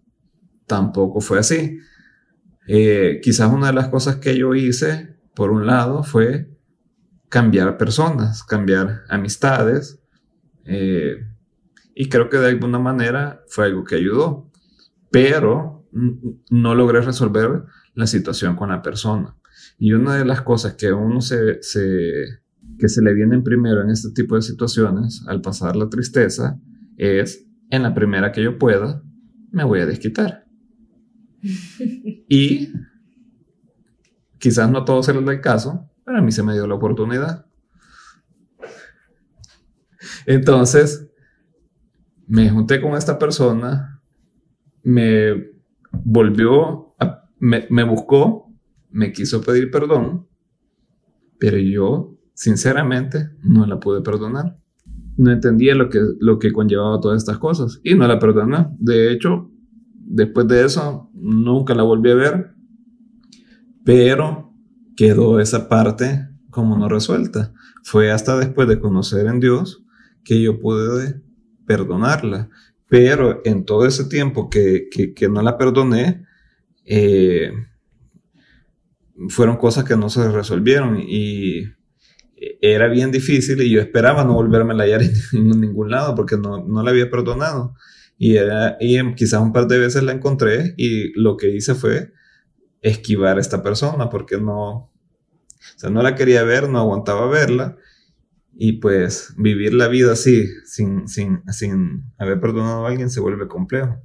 tampoco 0.67 1.21
fue 1.21 1.39
así. 1.39 1.79
Eh, 2.67 3.21
quizás 3.23 3.51
una 3.53 3.69
de 3.69 3.73
las 3.73 3.89
cosas 3.89 4.17
que 4.17 4.37
yo 4.37 4.55
hice, 4.55 5.17
por 5.35 5.51
un 5.51 5.67
lado, 5.67 6.05
fue 6.05 6.51
cambiar 7.31 7.79
personas, 7.79 8.43
cambiar 8.43 9.05
amistades. 9.09 10.03
Eh, 10.65 11.17
y 11.95 12.09
creo 12.11 12.29
que 12.29 12.37
de 12.37 12.49
alguna 12.49 12.79
manera 12.79 13.43
fue 13.49 13.67
algo 13.67 13.85
que 13.85 13.95
ayudó, 13.95 14.51
pero 15.11 15.89
no 16.51 16.75
logré 16.75 17.01
resolver 17.01 17.65
la 17.95 18.07
situación 18.07 18.57
con 18.57 18.69
la 18.69 18.83
persona. 18.83 19.37
Y 19.79 19.93
una 19.93 20.17
de 20.17 20.25
las 20.25 20.43
cosas 20.43 20.75
que 20.75 20.93
uno 20.93 21.21
se, 21.21 21.61
que 22.79 22.89
se 22.89 23.03
le 23.03 23.15
vienen 23.15 23.43
primero 23.43 23.83
en 23.83 23.91
este 23.91 24.11
tipo 24.11 24.37
de 24.37 24.43
situaciones, 24.43 25.23
al 25.27 25.41
pasar 25.41 25.77
la 25.77 25.89
tristeza, 25.89 26.61
es 26.97 27.47
en 27.71 27.83
la 27.83 27.95
primera 27.95 28.33
que 28.33 28.43
yo 28.43 28.59
pueda, 28.59 29.03
me 29.53 29.65
voy 29.65 29.81
a 29.81 29.87
desquitar. 29.87 30.45
y 32.29 32.73
quizás 34.39 34.71
no 34.71 34.85
todo 34.85 35.03
será 35.03 35.19
el 35.19 35.41
caso, 35.41 35.90
a 36.07 36.21
mí 36.21 36.33
se 36.33 36.43
me 36.43 36.55
dio 36.55 36.67
la 36.67 36.75
oportunidad. 36.75 37.47
Entonces, 40.27 41.11
me 42.27 42.49
junté 42.51 42.81
con 42.81 42.95
esta 42.95 43.19
persona, 43.19 44.03
me 44.83 45.51
volvió, 45.93 46.95
me, 47.39 47.67
me 47.71 47.85
buscó, 47.85 48.53
me 48.91 49.13
quiso 49.13 49.41
pedir 49.41 49.71
perdón, 49.71 50.29
pero 51.39 51.57
yo, 51.59 52.19
sinceramente, 52.35 53.31
no 53.43 53.67
la 53.67 53.81
pude 53.81 54.03
perdonar. 54.03 54.59
No 55.17 55.31
entendía 55.31 55.75
lo 55.75 55.89
que, 55.89 56.01
lo 56.21 56.39
que 56.39 56.53
conllevaba 56.53 57.01
todas 57.01 57.19
estas 57.19 57.39
cosas 57.39 57.81
y 57.83 57.95
no 57.95 58.07
la 58.07 58.19
perdoné. 58.19 58.69
De 58.79 59.13
hecho, 59.13 59.51
después 59.95 60.47
de 60.49 60.65
eso, 60.65 61.11
nunca 61.15 61.75
la 61.75 61.83
volví 61.83 62.11
a 62.11 62.15
ver, 62.15 62.55
pero 63.85 64.50
quedó 65.01 65.41
esa 65.41 65.67
parte 65.67 66.29
como 66.51 66.77
no 66.77 66.87
resuelta. 66.87 67.55
Fue 67.83 68.11
hasta 68.11 68.37
después 68.37 68.69
de 68.69 68.79
conocer 68.79 69.29
en 69.29 69.41
Dios 69.41 69.83
que 70.23 70.43
yo 70.43 70.61
pude 70.61 71.23
perdonarla. 71.67 72.51
Pero 72.87 73.41
en 73.47 73.65
todo 73.65 73.87
ese 73.87 74.05
tiempo 74.05 74.51
que, 74.51 74.91
que, 74.91 75.29
no 75.31 75.41
la 75.41 75.57
perdoné, 75.57 76.27
eh, 76.85 77.51
fueron 79.31 79.57
cosas 79.57 79.85
que 79.85 79.97
no 79.97 80.11
se 80.11 80.31
resolvieron 80.31 80.99
y 81.01 81.65
era 82.61 82.89
bien 82.89 83.11
difícil 83.11 83.63
y 83.63 83.71
yo 83.71 83.81
esperaba 83.81 84.23
no 84.23 84.35
volverme 84.35 84.75
a 84.75 84.85
hallar 84.85 85.01
en, 85.33 85.61
ningún 85.63 85.91
lado 85.91 86.15
porque 86.15 86.37
no, 86.37 86.63
no 86.63 86.83
la 86.83 86.91
había 86.91 87.11
perdonado. 87.11 87.75
Y, 88.19 88.37
era, 88.37 88.77
y 88.79 88.99
quizás 89.15 89.41
un 89.41 89.55
par 89.55 89.67
de 89.67 89.79
veces 89.79 90.03
la 90.03 90.13
encontré 90.13 90.75
y 90.77 91.19
lo 91.19 91.39
que 91.39 91.49
hice 91.57 91.75
fue 91.75 92.13
esquivar 92.83 93.37
a 93.37 93.41
esta 93.41 93.63
persona 93.63 94.09
porque 94.09 94.39
no, 94.39 94.71
o 94.71 94.91
sea, 95.77 95.91
no 95.91 96.03
la 96.03 96.15
quería 96.15 96.43
ver, 96.43 96.69
no 96.69 96.79
aguantaba 96.79 97.27
verla. 97.29 97.77
Y 98.53 98.73
pues 98.73 99.33
vivir 99.39 99.73
la 99.73 99.89
vida 99.89 100.13
así, 100.13 100.47
sin, 100.67 101.09
sin, 101.09 101.43
sin 101.51 102.05
haber 102.19 102.41
perdonado 102.41 102.85
a 102.85 102.89
alguien, 102.91 103.09
se 103.09 103.21
vuelve 103.21 103.49
complejo. 103.49 103.97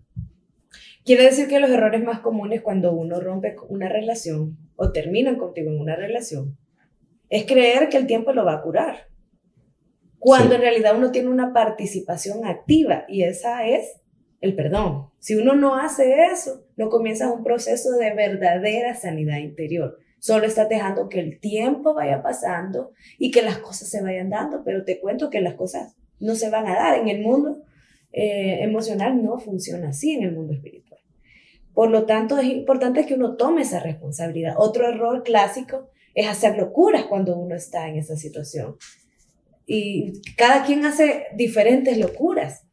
Quiere 1.03 1.24
decir 1.24 1.48
que 1.48 1.60
los 1.60 1.70
errores 1.70 2.03
más 2.03 2.20
comunes 2.20 2.62
cuando 2.62 2.94
uno 2.94 3.20
rompe 3.20 3.55
una 3.67 3.89
relación 3.89 4.58
o 4.75 4.91
termina 4.91 5.38
contigo 5.38 5.72
en 5.72 5.79
una 5.79 5.96
relación 5.96 6.58
es 7.29 7.46
creer 7.46 7.89
que 7.89 7.98
el 7.98 8.08
tiempo 8.08 8.34
lo 8.34 8.46
va 8.46 8.53
a 8.53 8.62
curar. 8.62 9.10
Cuando 10.20 10.55
en 10.55 10.62
realidad 10.62 10.98
uno 10.98 11.12
tiene 11.12 11.29
una 11.29 11.53
participación 11.53 12.46
activa 12.46 13.05
y 13.08 13.24
esa 13.24 13.67
es 13.67 14.01
el 14.42 14.56
perdón. 14.56 15.10
Si 15.20 15.36
uno 15.36 15.56
no 15.56 15.75
hace 15.75 16.25
eso, 16.32 16.65
no 16.75 16.89
comienza 16.89 17.32
un 17.32 17.44
proceso 17.44 17.92
de 17.94 18.13
verdadera 18.13 18.96
sanidad 18.96 19.38
interior. 19.38 19.98
Solo 20.20 20.46
estás 20.46 20.70
dejando 20.70 21.10
que 21.10 21.20
el 21.20 21.39
tiempo 21.39 21.94
vaya 21.94 22.22
pasando 22.22 22.92
y 23.18 23.32
que 23.32 23.42
las 23.42 23.60
cosas 23.60 23.89
se 23.89 24.01
vayan 24.01 24.30
dando, 24.30 24.63
pero 24.63 24.84
te 24.84 25.00
cuento 25.00 25.30
que 25.30 25.42
las 25.42 25.54
cosas 25.56 25.96
no 26.20 26.36
se 26.36 26.50
van 26.50 26.68
a 26.68 26.75
dar 26.75 26.98
en 26.98 27.10
el 27.10 27.22
mundo 27.22 27.63
eh, 28.12 28.63
emocional, 28.63 29.22
no 29.24 29.38
funciona 29.39 29.89
así 29.89 30.13
en 30.13 30.24
el 30.24 30.32
mundo 30.32 30.54
espiritual. 30.54 31.01
Por 31.74 31.92
lo 31.92 32.06
tanto, 32.06 32.39
es 32.39 32.46
importante 32.46 33.06
que 33.06 33.15
uno 33.15 33.36
tome 33.36 33.63
esa 33.63 33.82
responsabilidad. 33.82 34.56
Otro 34.58 34.88
error 34.88 35.24
clásico 35.24 35.89
es 36.13 36.27
hacer 36.27 36.58
locuras 36.58 37.06
cuando 37.06 37.38
uno 37.38 37.54
está 37.54 37.89
en 37.89 37.98
esa 37.98 38.15
situación. 38.15 38.77
Y 39.68 40.22
cada 40.38 40.65
quien 40.65 40.86
hace 40.86 41.25
diferentes 41.36 41.98
locuras. 41.98 42.65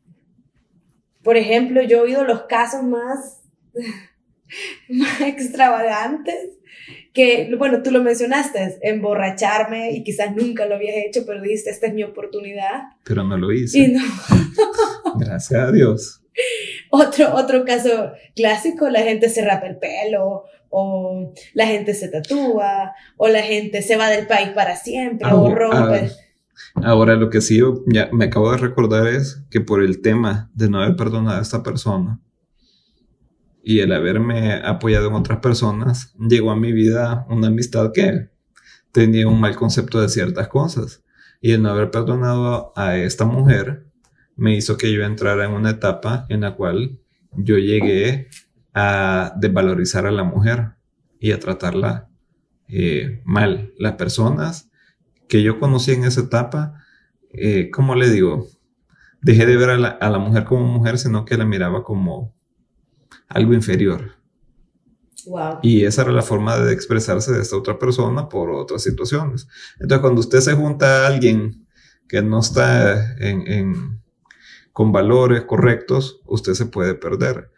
Por 1.22 1.36
ejemplo, 1.36 1.82
yo 1.82 1.98
he 1.98 2.00
oído 2.00 2.24
los 2.24 2.42
casos 2.42 2.82
más, 2.82 3.42
más 4.88 5.20
extravagantes 5.20 6.50
que, 7.12 7.54
bueno, 7.58 7.82
tú 7.82 7.90
lo 7.90 8.02
mencionaste, 8.02 8.78
emborracharme 8.82 9.92
y 9.92 10.02
quizás 10.02 10.34
nunca 10.34 10.66
lo 10.66 10.76
habías 10.76 10.96
hecho, 10.96 11.24
pero 11.26 11.42
dijiste, 11.42 11.70
esta 11.70 11.86
es 11.86 11.94
mi 11.94 12.02
oportunidad. 12.02 12.84
Pero 13.04 13.24
no 13.24 13.36
lo 13.36 13.52
hice. 13.52 13.78
Y 13.78 13.88
no. 13.88 14.00
Gracias 15.18 15.60
a 15.60 15.70
Dios. 15.70 16.22
Otro, 16.90 17.34
otro 17.34 17.64
caso 17.64 18.12
clásico, 18.34 18.88
la 18.88 19.02
gente 19.02 19.28
se 19.28 19.44
rapa 19.44 19.66
el 19.66 19.76
pelo, 19.76 20.44
o 20.70 21.34
la 21.52 21.66
gente 21.66 21.92
se 21.92 22.08
tatúa, 22.08 22.94
o 23.18 23.28
la 23.28 23.42
gente 23.42 23.82
se 23.82 23.96
va 23.96 24.08
del 24.08 24.26
país 24.26 24.48
para 24.50 24.76
siempre, 24.76 25.30
o 25.30 25.54
rompe. 25.54 25.76
ah, 25.76 26.08
ahora 26.76 27.16
lo 27.16 27.30
que 27.30 27.40
sí 27.40 27.60
ya 27.86 28.08
me 28.12 28.26
acabo 28.26 28.50
de 28.52 28.58
recordar 28.58 29.06
es 29.06 29.44
que 29.50 29.60
por 29.60 29.82
el 29.82 30.00
tema 30.00 30.50
de 30.54 30.68
no 30.68 30.80
haber 30.80 30.96
perdonado 30.96 31.38
a 31.38 31.42
esta 31.42 31.62
persona 31.62 32.20
y 33.62 33.80
el 33.80 33.92
haberme 33.92 34.54
apoyado 34.54 35.08
en 35.08 35.14
otras 35.14 35.38
personas, 35.38 36.14
llegó 36.18 36.50
a 36.50 36.56
mi 36.56 36.72
vida 36.72 37.26
una 37.28 37.46
amistad 37.46 37.92
que 37.92 38.30
tenía 38.90 39.28
un 39.28 39.40
mal 39.40 39.54
concepto 39.54 40.00
de 40.00 40.08
ciertas 40.08 40.48
cosas. 40.48 41.02
Y 41.40 41.52
el 41.52 41.62
no 41.62 41.70
haber 41.70 41.90
perdonado 41.90 42.72
a 42.76 42.96
esta 42.96 43.24
mujer 43.24 43.86
me 44.36 44.56
hizo 44.56 44.76
que 44.76 44.92
yo 44.92 45.04
entrara 45.04 45.44
en 45.44 45.52
una 45.52 45.70
etapa 45.70 46.26
en 46.28 46.40
la 46.40 46.54
cual 46.56 46.98
yo 47.32 47.58
llegué 47.58 48.28
a 48.74 49.34
desvalorizar 49.38 50.06
a 50.06 50.12
la 50.12 50.24
mujer 50.24 50.72
y 51.20 51.32
a 51.32 51.38
tratarla 51.38 52.08
eh, 52.68 53.22
mal. 53.24 53.72
Las 53.78 53.92
personas 53.92 54.70
que 55.32 55.42
yo 55.42 55.58
conocí 55.58 55.92
en 55.92 56.04
esa 56.04 56.20
etapa, 56.20 56.84
eh, 57.30 57.70
¿cómo 57.70 57.94
le 57.94 58.10
digo? 58.10 58.48
Dejé 59.22 59.46
de 59.46 59.56
ver 59.56 59.70
a 59.70 59.78
la, 59.78 59.88
a 59.88 60.10
la 60.10 60.18
mujer 60.18 60.44
como 60.44 60.66
mujer, 60.66 60.98
sino 60.98 61.24
que 61.24 61.38
la 61.38 61.46
miraba 61.46 61.82
como 61.84 62.34
algo 63.28 63.54
inferior. 63.54 64.12
Wow. 65.26 65.60
Y 65.62 65.86
esa 65.86 66.02
era 66.02 66.12
la 66.12 66.20
forma 66.20 66.58
de 66.58 66.74
expresarse 66.74 67.32
de 67.32 67.40
esta 67.40 67.56
otra 67.56 67.78
persona 67.78 68.28
por 68.28 68.50
otras 68.50 68.82
situaciones. 68.82 69.48
Entonces, 69.80 70.00
cuando 70.02 70.20
usted 70.20 70.40
se 70.40 70.52
junta 70.52 71.04
a 71.04 71.06
alguien 71.06 71.66
que 72.06 72.20
no 72.20 72.40
está 72.40 73.16
en, 73.16 73.46
en- 73.50 74.02
con 74.74 74.92
valores 74.92 75.44
correctos, 75.44 76.20
usted 76.26 76.52
se 76.52 76.66
puede 76.66 76.94
perder. 76.94 77.50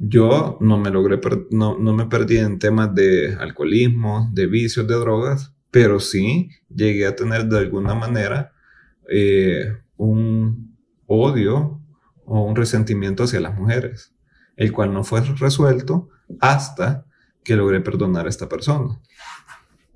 Yo 0.00 0.58
no 0.60 0.78
me 0.78 0.90
logré, 0.90 1.20
no 1.52 1.78
me 1.78 2.06
perdí 2.06 2.38
en 2.38 2.58
temas 2.58 2.92
de 2.92 3.36
alcoholismo, 3.38 4.30
de 4.32 4.46
vicios, 4.48 4.88
de 4.88 4.96
drogas, 4.96 5.54
pero 5.70 6.00
sí 6.00 6.50
llegué 6.68 7.06
a 7.06 7.14
tener 7.14 7.46
de 7.46 7.58
alguna 7.58 7.94
manera 7.94 8.52
eh, 9.10 9.76
un 9.96 10.76
odio 11.06 11.80
o 12.24 12.44
un 12.44 12.56
resentimiento 12.56 13.24
hacia 13.24 13.40
las 13.40 13.54
mujeres, 13.54 14.14
el 14.56 14.72
cual 14.72 14.92
no 14.92 15.04
fue 15.04 15.20
resuelto 15.20 16.08
hasta 16.40 17.06
que 17.42 17.56
logré 17.56 17.80
perdonar 17.80 18.26
a 18.26 18.28
esta 18.28 18.48
persona. 18.48 19.00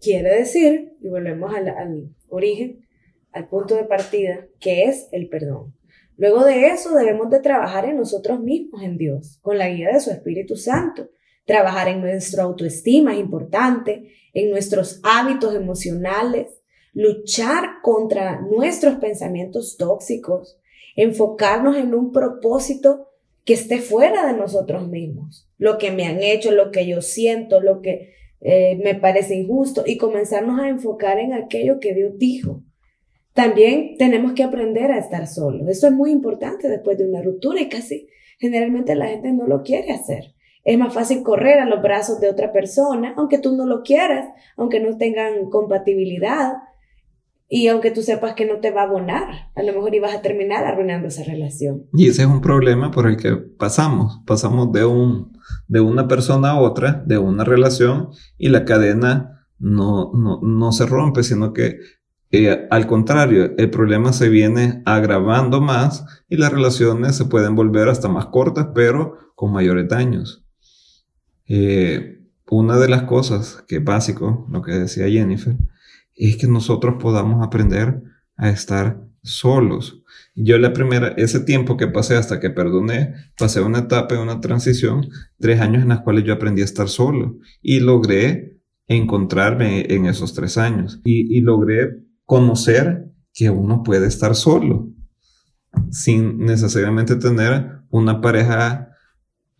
Quiere 0.00 0.38
decir, 0.38 0.94
y 1.00 1.08
volvemos 1.08 1.54
al, 1.54 1.68
al 1.68 2.14
origen, 2.28 2.86
al 3.32 3.48
punto 3.48 3.74
de 3.74 3.84
partida, 3.84 4.46
que 4.58 4.84
es 4.84 5.08
el 5.12 5.28
perdón. 5.28 5.74
Luego 6.16 6.44
de 6.44 6.68
eso 6.68 6.94
debemos 6.94 7.30
de 7.30 7.40
trabajar 7.40 7.84
en 7.84 7.96
nosotros 7.96 8.40
mismos, 8.40 8.82
en 8.82 8.96
Dios, 8.96 9.38
con 9.42 9.58
la 9.58 9.68
guía 9.68 9.90
de 9.92 10.00
su 10.00 10.10
Espíritu 10.10 10.56
Santo. 10.56 11.08
Trabajar 11.44 11.88
en 11.88 12.00
nuestra 12.00 12.44
autoestima 12.44 13.14
es 13.14 13.20
importante, 13.20 14.12
en 14.32 14.50
nuestros 14.50 15.00
hábitos 15.02 15.54
emocionales, 15.54 16.62
luchar 16.92 17.80
contra 17.82 18.40
nuestros 18.40 18.96
pensamientos 18.96 19.76
tóxicos, 19.76 20.58
enfocarnos 20.96 21.76
en 21.76 21.94
un 21.94 22.12
propósito 22.12 23.08
que 23.44 23.54
esté 23.54 23.78
fuera 23.78 24.26
de 24.26 24.38
nosotros 24.38 24.88
mismos, 24.88 25.48
lo 25.58 25.78
que 25.78 25.90
me 25.90 26.06
han 26.06 26.22
hecho, 26.22 26.52
lo 26.52 26.70
que 26.70 26.86
yo 26.86 27.02
siento, 27.02 27.60
lo 27.60 27.80
que 27.80 28.14
eh, 28.40 28.78
me 28.82 28.94
parece 28.94 29.34
injusto 29.34 29.82
y 29.86 29.96
comenzarnos 29.96 30.60
a 30.60 30.68
enfocar 30.68 31.18
en 31.18 31.32
aquello 31.32 31.80
que 31.80 31.94
Dios 31.94 32.12
dijo. 32.18 32.62
También 33.34 33.96
tenemos 33.98 34.32
que 34.32 34.42
aprender 34.42 34.90
a 34.90 34.98
estar 34.98 35.26
solos. 35.26 35.68
Eso 35.68 35.86
es 35.86 35.92
muy 35.92 36.10
importante 36.10 36.68
después 36.68 36.98
de 36.98 37.08
una 37.08 37.22
ruptura 37.22 37.60
y 37.60 37.68
casi 37.68 38.08
generalmente 38.38 38.94
la 38.94 39.06
gente 39.06 39.32
no 39.32 39.46
lo 39.46 39.62
quiere 39.62 39.92
hacer. 39.92 40.31
Es 40.64 40.78
más 40.78 40.94
fácil 40.94 41.22
correr 41.22 41.58
a 41.58 41.66
los 41.66 41.82
brazos 41.82 42.20
de 42.20 42.30
otra 42.30 42.52
persona, 42.52 43.14
aunque 43.16 43.38
tú 43.38 43.56
no 43.56 43.66
lo 43.66 43.82
quieras, 43.82 44.28
aunque 44.56 44.80
no 44.80 44.96
tengan 44.96 45.50
compatibilidad 45.50 46.54
y 47.48 47.68
aunque 47.68 47.90
tú 47.90 48.00
sepas 48.00 48.34
que 48.34 48.46
no 48.46 48.60
te 48.60 48.70
va 48.70 48.82
a 48.82 48.84
abonar. 48.84 49.50
A 49.54 49.62
lo 49.62 49.72
mejor 49.74 49.94
ibas 49.94 50.14
a 50.14 50.22
terminar 50.22 50.64
arruinando 50.64 51.08
esa 51.08 51.24
relación. 51.24 51.84
Y 51.92 52.08
ese 52.08 52.22
es 52.22 52.28
un 52.28 52.40
problema 52.40 52.90
por 52.90 53.06
el 53.06 53.16
que 53.16 53.36
pasamos. 53.36 54.20
Pasamos 54.26 54.72
de, 54.72 54.84
un, 54.84 55.36
de 55.68 55.80
una 55.80 56.08
persona 56.08 56.52
a 56.52 56.60
otra, 56.60 57.02
de 57.06 57.18
una 57.18 57.44
relación, 57.44 58.08
y 58.38 58.48
la 58.48 58.64
cadena 58.64 59.46
no, 59.58 60.12
no, 60.14 60.40
no 60.42 60.72
se 60.72 60.86
rompe, 60.86 61.22
sino 61.22 61.52
que 61.52 61.78
eh, 62.34 62.66
al 62.70 62.86
contrario, 62.86 63.52
el 63.58 63.68
problema 63.68 64.14
se 64.14 64.30
viene 64.30 64.82
agravando 64.86 65.60
más 65.60 66.06
y 66.30 66.38
las 66.38 66.50
relaciones 66.50 67.14
se 67.14 67.26
pueden 67.26 67.54
volver 67.54 67.90
hasta 67.90 68.08
más 68.08 68.26
cortas, 68.26 68.68
pero 68.74 69.18
con 69.34 69.52
mayores 69.52 69.86
daños. 69.86 70.41
Eh, 71.54 72.18
una 72.50 72.78
de 72.78 72.88
las 72.88 73.02
cosas 73.02 73.62
que 73.68 73.78
básico, 73.78 74.46
lo 74.50 74.62
que 74.62 74.72
decía 74.72 75.06
Jennifer, 75.06 75.54
es 76.14 76.38
que 76.38 76.46
nosotros 76.46 76.94
podamos 76.98 77.46
aprender 77.46 78.00
a 78.36 78.48
estar 78.48 79.02
solos. 79.22 80.02
Yo 80.34 80.56
la 80.56 80.72
primera, 80.72 81.08
ese 81.18 81.40
tiempo 81.40 81.76
que 81.76 81.88
pasé 81.88 82.16
hasta 82.16 82.40
que 82.40 82.48
perdoné, 82.48 83.12
pasé 83.36 83.60
una 83.60 83.80
etapa, 83.80 84.18
una 84.18 84.40
transición, 84.40 85.10
tres 85.38 85.60
años 85.60 85.82
en 85.82 85.90
las 85.90 86.00
cuales 86.00 86.24
yo 86.24 86.32
aprendí 86.32 86.62
a 86.62 86.64
estar 86.64 86.88
solo 86.88 87.36
y 87.60 87.80
logré 87.80 88.58
encontrarme 88.86 89.92
en 89.94 90.06
esos 90.06 90.32
tres 90.32 90.56
años 90.56 91.02
y 91.04 91.38
logré 91.42 91.98
conocer 92.24 93.10
que 93.34 93.50
uno 93.50 93.82
puede 93.82 94.06
estar 94.06 94.34
solo 94.34 94.88
sin 95.90 96.38
necesariamente 96.38 97.16
tener 97.16 97.82
una 97.90 98.22
pareja 98.22 98.88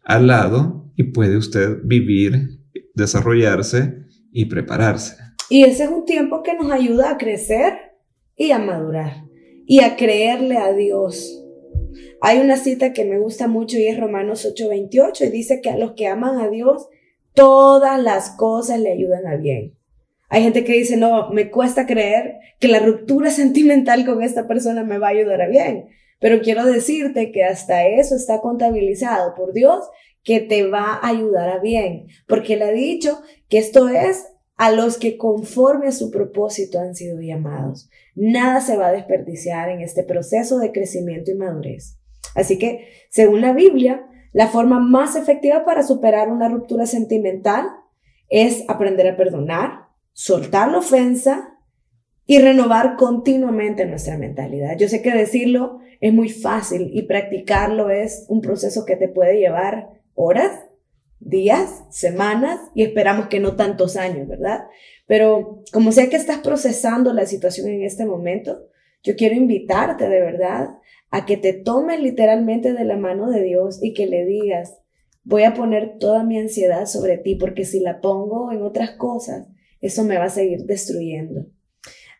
al 0.05 0.27
lado 0.27 0.82
y 0.97 1.05
puede 1.05 1.37
usted 1.37 1.79
vivir, 1.85 2.61
desarrollarse 2.95 4.05
y 4.33 4.47
prepararse. 4.47 5.17
Y 5.49 5.65
ese 5.65 5.85
es 5.85 5.91
un 5.91 6.05
tiempo 6.05 6.43
que 6.43 6.55
nos 6.55 6.71
ayuda 6.71 7.11
a 7.11 7.19
crecer 7.19 7.75
y 8.37 8.53
a 8.53 8.59
madurar 8.59 9.25
y 9.67 9.81
a 9.81 9.97
creerle 9.97 10.57
a 10.57 10.73
Dios. 10.73 11.45
Hay 12.21 12.39
una 12.39 12.57
cita 12.57 12.93
que 12.93 13.05
me 13.05 13.19
gusta 13.19 13.49
mucho 13.49 13.79
y 13.79 13.87
es 13.87 13.99
Romanos 13.99 14.47
8:28 14.47 15.27
y 15.27 15.31
dice 15.31 15.61
que 15.61 15.71
a 15.71 15.77
los 15.77 15.93
que 15.93 16.07
aman 16.07 16.39
a 16.41 16.49
Dios, 16.49 16.89
todas 17.35 18.01
las 18.03 18.31
cosas 18.31 18.81
le 18.81 18.93
ayudan 18.93 19.27
a 19.27 19.37
bien. 19.37 19.77
Hay 20.29 20.43
gente 20.43 20.65
que 20.65 20.73
dice, 20.73 20.97
no, 20.97 21.31
me 21.31 21.51
cuesta 21.51 21.87
creer 21.87 22.37
que 22.59 22.69
la 22.69 22.79
ruptura 22.79 23.31
sentimental 23.31 24.07
con 24.07 24.23
esta 24.23 24.49
persona 24.49 24.83
me 24.83 24.97
va 24.97 25.09
a 25.09 25.11
ayudar 25.11 25.43
a 25.43 25.49
bien. 25.49 25.89
Pero 26.21 26.41
quiero 26.41 26.65
decirte 26.65 27.33
que 27.33 27.45
hasta 27.45 27.87
eso 27.87 28.15
está 28.17 28.41
contabilizado 28.41 29.35
por 29.35 29.53
Dios 29.53 29.85
que 30.25 30.41
te 30.41 30.69
va 30.69 30.95
a 30.95 31.09
ayudar 31.09 31.49
a 31.49 31.59
bien. 31.59 32.07
Porque 32.27 32.55
Él 32.55 32.63
ha 32.63 32.71
dicho 32.71 33.21
que 33.49 33.59
esto 33.59 33.89
es 33.89 34.27
a 34.57 34.71
los 34.71 34.99
que 34.99 35.17
conforme 35.17 35.89
a 35.89 35.93
su 35.93 36.11
propósito 36.11 36.79
han 36.79 36.95
sido 36.95 37.21
llamados. 37.21 37.91
Nada 38.15 38.61
se 38.61 38.77
va 38.77 38.89
a 38.89 38.93
desperdiciar 38.93 39.71
en 39.71 39.81
este 39.81 40.05
proceso 40.05 40.59
de 40.59 40.73
crecimiento 40.73 41.31
y 41.31 41.35
madurez. 41.35 41.99
Así 42.35 42.59
que, 42.59 42.89
según 43.11 43.41
la 43.41 43.53
Biblia, 43.53 44.07
la 44.33 44.49
forma 44.49 44.79
más 44.79 45.17
efectiva 45.17 45.65
para 45.65 45.83
superar 45.83 46.31
una 46.31 46.49
ruptura 46.49 46.87
sentimental 46.87 47.67
es 48.29 48.65
aprender 48.69 49.09
a 49.09 49.17
perdonar, 49.17 49.89
soltar 50.13 50.71
la 50.71 50.79
ofensa 50.79 51.59
y 52.25 52.39
renovar 52.39 52.97
continuamente 52.97 53.85
nuestra 53.85 54.17
mentalidad. 54.17 54.77
Yo 54.79 54.89
sé 54.89 55.03
que 55.03 55.13
decirlo 55.13 55.81
es 56.01 56.15
muy 56.15 56.31
fácil 56.31 56.91
y 56.93 57.03
practicarlo 57.03 57.91
es 57.91 58.27
un 58.29 58.41
proceso 58.41 58.85
que 58.85 58.97
te 58.97 59.09
puede 59.09 59.39
llevar 59.39 60.02
horas, 60.15 60.61
días, 61.21 61.85
semanas 61.91 62.61
y 62.75 62.83
esperamos 62.83 63.29
que 63.29 63.41
no 63.41 63.57
tantos 63.57 63.97
años, 63.97 64.29
¿verdad? 64.29 64.65
Pero 65.07 65.63
como 65.73 65.93
sé 65.93 66.09
que 66.09 66.17
estás 66.17 66.39
procesando 66.39 67.13
la 67.13 67.27
situación 67.27 67.69
en 67.69 67.83
este 67.83 68.05
momento, 68.05 68.67
yo 69.03 69.17
quiero 69.17 69.35
invitarte 69.35 70.09
de 70.09 70.21
verdad 70.21 70.71
a 71.11 71.27
que 71.27 71.37
te 71.37 71.53
tomes 71.53 72.01
literalmente 72.01 72.73
de 72.73 72.85
la 72.85 72.97
mano 72.97 73.31
de 73.31 73.43
Dios 73.43 73.79
y 73.83 73.93
que 73.95 74.07
le 74.07 74.25
digas, 74.25 74.79
voy 75.25 75.45
a 75.45 75.55
poner 75.55 75.99
toda 75.99 76.25
mi 76.25 76.39
ansiedad 76.39 76.87
sobre 76.87 77.19
ti 77.19 77.35
porque 77.35 77.65
si 77.65 77.81
la 77.81 78.01
pongo 78.01 78.53
en 78.53 78.63
otras 78.63 78.93
cosas, 78.93 79.49
eso 79.81 80.05
me 80.05 80.19
va 80.19 80.25
a 80.25 80.31
seguir 80.31 80.65
destruyendo. 80.65 81.47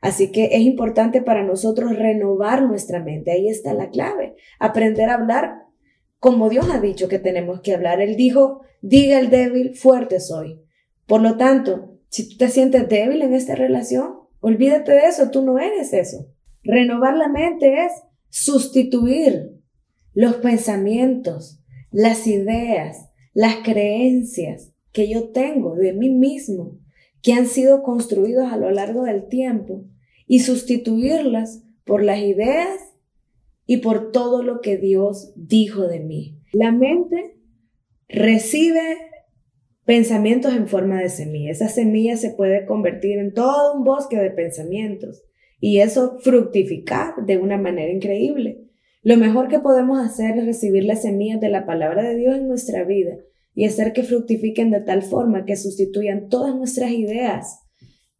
Así 0.01 0.33
que 0.33 0.51
es 0.53 0.61
importante 0.63 1.23
para 1.23 1.45
nosotros 1.45 1.97
renovar 1.97 2.63
nuestra 2.63 3.01
mente. 3.01 3.31
Ahí 3.31 3.49
está 3.49 3.73
la 3.73 3.89
clave. 3.89 4.35
Aprender 4.59 5.09
a 5.09 5.15
hablar 5.15 5.62
como 6.23 6.49
Dios 6.49 6.69
ha 6.71 6.79
dicho 6.79 7.09
que 7.09 7.19
tenemos 7.19 7.63
que 7.63 7.75
hablar. 7.75 8.01
Él 8.01 8.15
dijo, 8.15 8.61
diga 8.81 9.19
el 9.19 9.29
débil, 9.29 9.75
fuerte 9.75 10.21
soy. 10.21 10.63
Por 11.05 11.21
lo 11.21 11.37
tanto, 11.37 11.99
si 12.11 12.29
tú 12.29 12.37
te 12.37 12.49
sientes 12.49 12.89
débil 12.89 13.23
en 13.23 13.35
esta 13.35 13.57
relación, 13.57 14.21
olvídate 14.39 14.93
de 14.93 15.09
eso, 15.09 15.31
tú 15.31 15.43
no 15.43 15.59
eres 15.59 15.93
eso. 15.93 16.29
Renovar 16.63 17.17
la 17.17 17.27
mente 17.27 17.87
es 17.87 17.91
sustituir 18.29 19.61
los 20.13 20.37
pensamientos, 20.37 21.59
las 21.91 22.25
ideas, 22.29 23.11
las 23.35 23.57
creencias 23.65 24.73
que 24.93 25.09
yo 25.09 25.31
tengo 25.31 25.75
de 25.75 25.93
mí 25.93 26.09
mismo, 26.09 26.79
que 27.21 27.33
han 27.33 27.49
sido 27.49 27.83
construidos 27.83 28.53
a 28.53 28.57
lo 28.57 28.71
largo 28.71 29.03
del 29.03 29.27
tiempo, 29.27 29.87
y 30.29 30.39
sustituirlas 30.39 31.65
por 31.85 32.05
las 32.05 32.21
ideas 32.21 32.92
y 33.73 33.79
por 33.79 34.13
todo 34.13 34.43
lo 34.43 34.61
que 34.61 34.77
Dios 34.77 35.33
dijo 35.35 35.89
de 35.89 36.01
mí. 36.01 36.39
La 36.53 36.73
mente 36.73 37.39
recibe 38.07 38.99
pensamientos 39.87 40.53
en 40.53 40.69
forma 40.69 41.01
de 41.01 41.09
semilla. 41.09 41.53
Esa 41.53 41.71
semilla 41.71 42.19
se 42.19 42.33
puede 42.33 42.67
convertir 42.67 43.19
en 43.19 43.33
todo 43.33 43.75
un 43.75 43.83
bosque 43.83 44.19
de 44.19 44.31
pensamientos 44.31 45.23
y 45.59 45.79
eso 45.79 46.19
fructificar 46.19 47.15
de 47.25 47.39
una 47.39 47.57
manera 47.57 47.91
increíble. 47.91 48.69
Lo 49.03 49.17
mejor 49.17 49.49
que 49.49 49.59
podemos 49.59 49.99
hacer 50.05 50.37
es 50.37 50.45
recibir 50.45 50.85
las 50.85 51.01
semillas 51.01 51.41
de 51.41 51.49
la 51.49 51.65
palabra 51.65 52.03
de 52.03 52.17
Dios 52.17 52.37
en 52.37 52.49
nuestra 52.49 52.85
vida 52.85 53.17
y 53.55 53.65
hacer 53.65 53.95
que 53.95 54.03
fructifiquen 54.03 54.71
de 54.71 54.83
tal 54.83 55.01
forma 55.01 55.47
que 55.47 55.57
sustituyan 55.57 56.29
todas 56.29 56.55
nuestras 56.55 56.91
ideas 56.91 57.61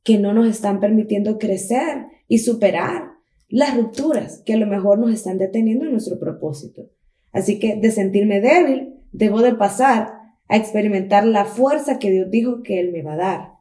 que 0.03 0.17
no 0.17 0.33
nos 0.33 0.49
están 0.49 0.81
permitiendo 0.81 1.37
crecer 1.37 2.07
y 2.27 2.39
superar 2.39 3.12
las 3.53 3.77
rupturas 3.77 4.43
que 4.47 4.55
a 4.55 4.57
lo 4.57 4.67
mejor 4.67 4.99
nos 4.99 5.13
están 5.13 5.37
deteniendo 5.37 5.85
en 5.85 5.93
nuestro 5.93 6.19
propósito. 6.19 6.89
Así 7.33 7.59
que 7.59 7.77
de 7.77 7.91
sentirme 7.91 8.41
débil, 8.41 8.95
debo 9.13 9.43
de 9.43 9.55
pasar 9.55 10.15
a 10.49 10.57
experimentar 10.57 11.27
la 11.27 11.45
fuerza 11.45 11.99
que 11.99 12.11
Dios 12.11 12.31
dijo 12.31 12.63
que 12.63 12.81
Él 12.81 12.93
me 12.93 13.03
va 13.03 13.13
a 13.13 13.17
dar. 13.17 13.53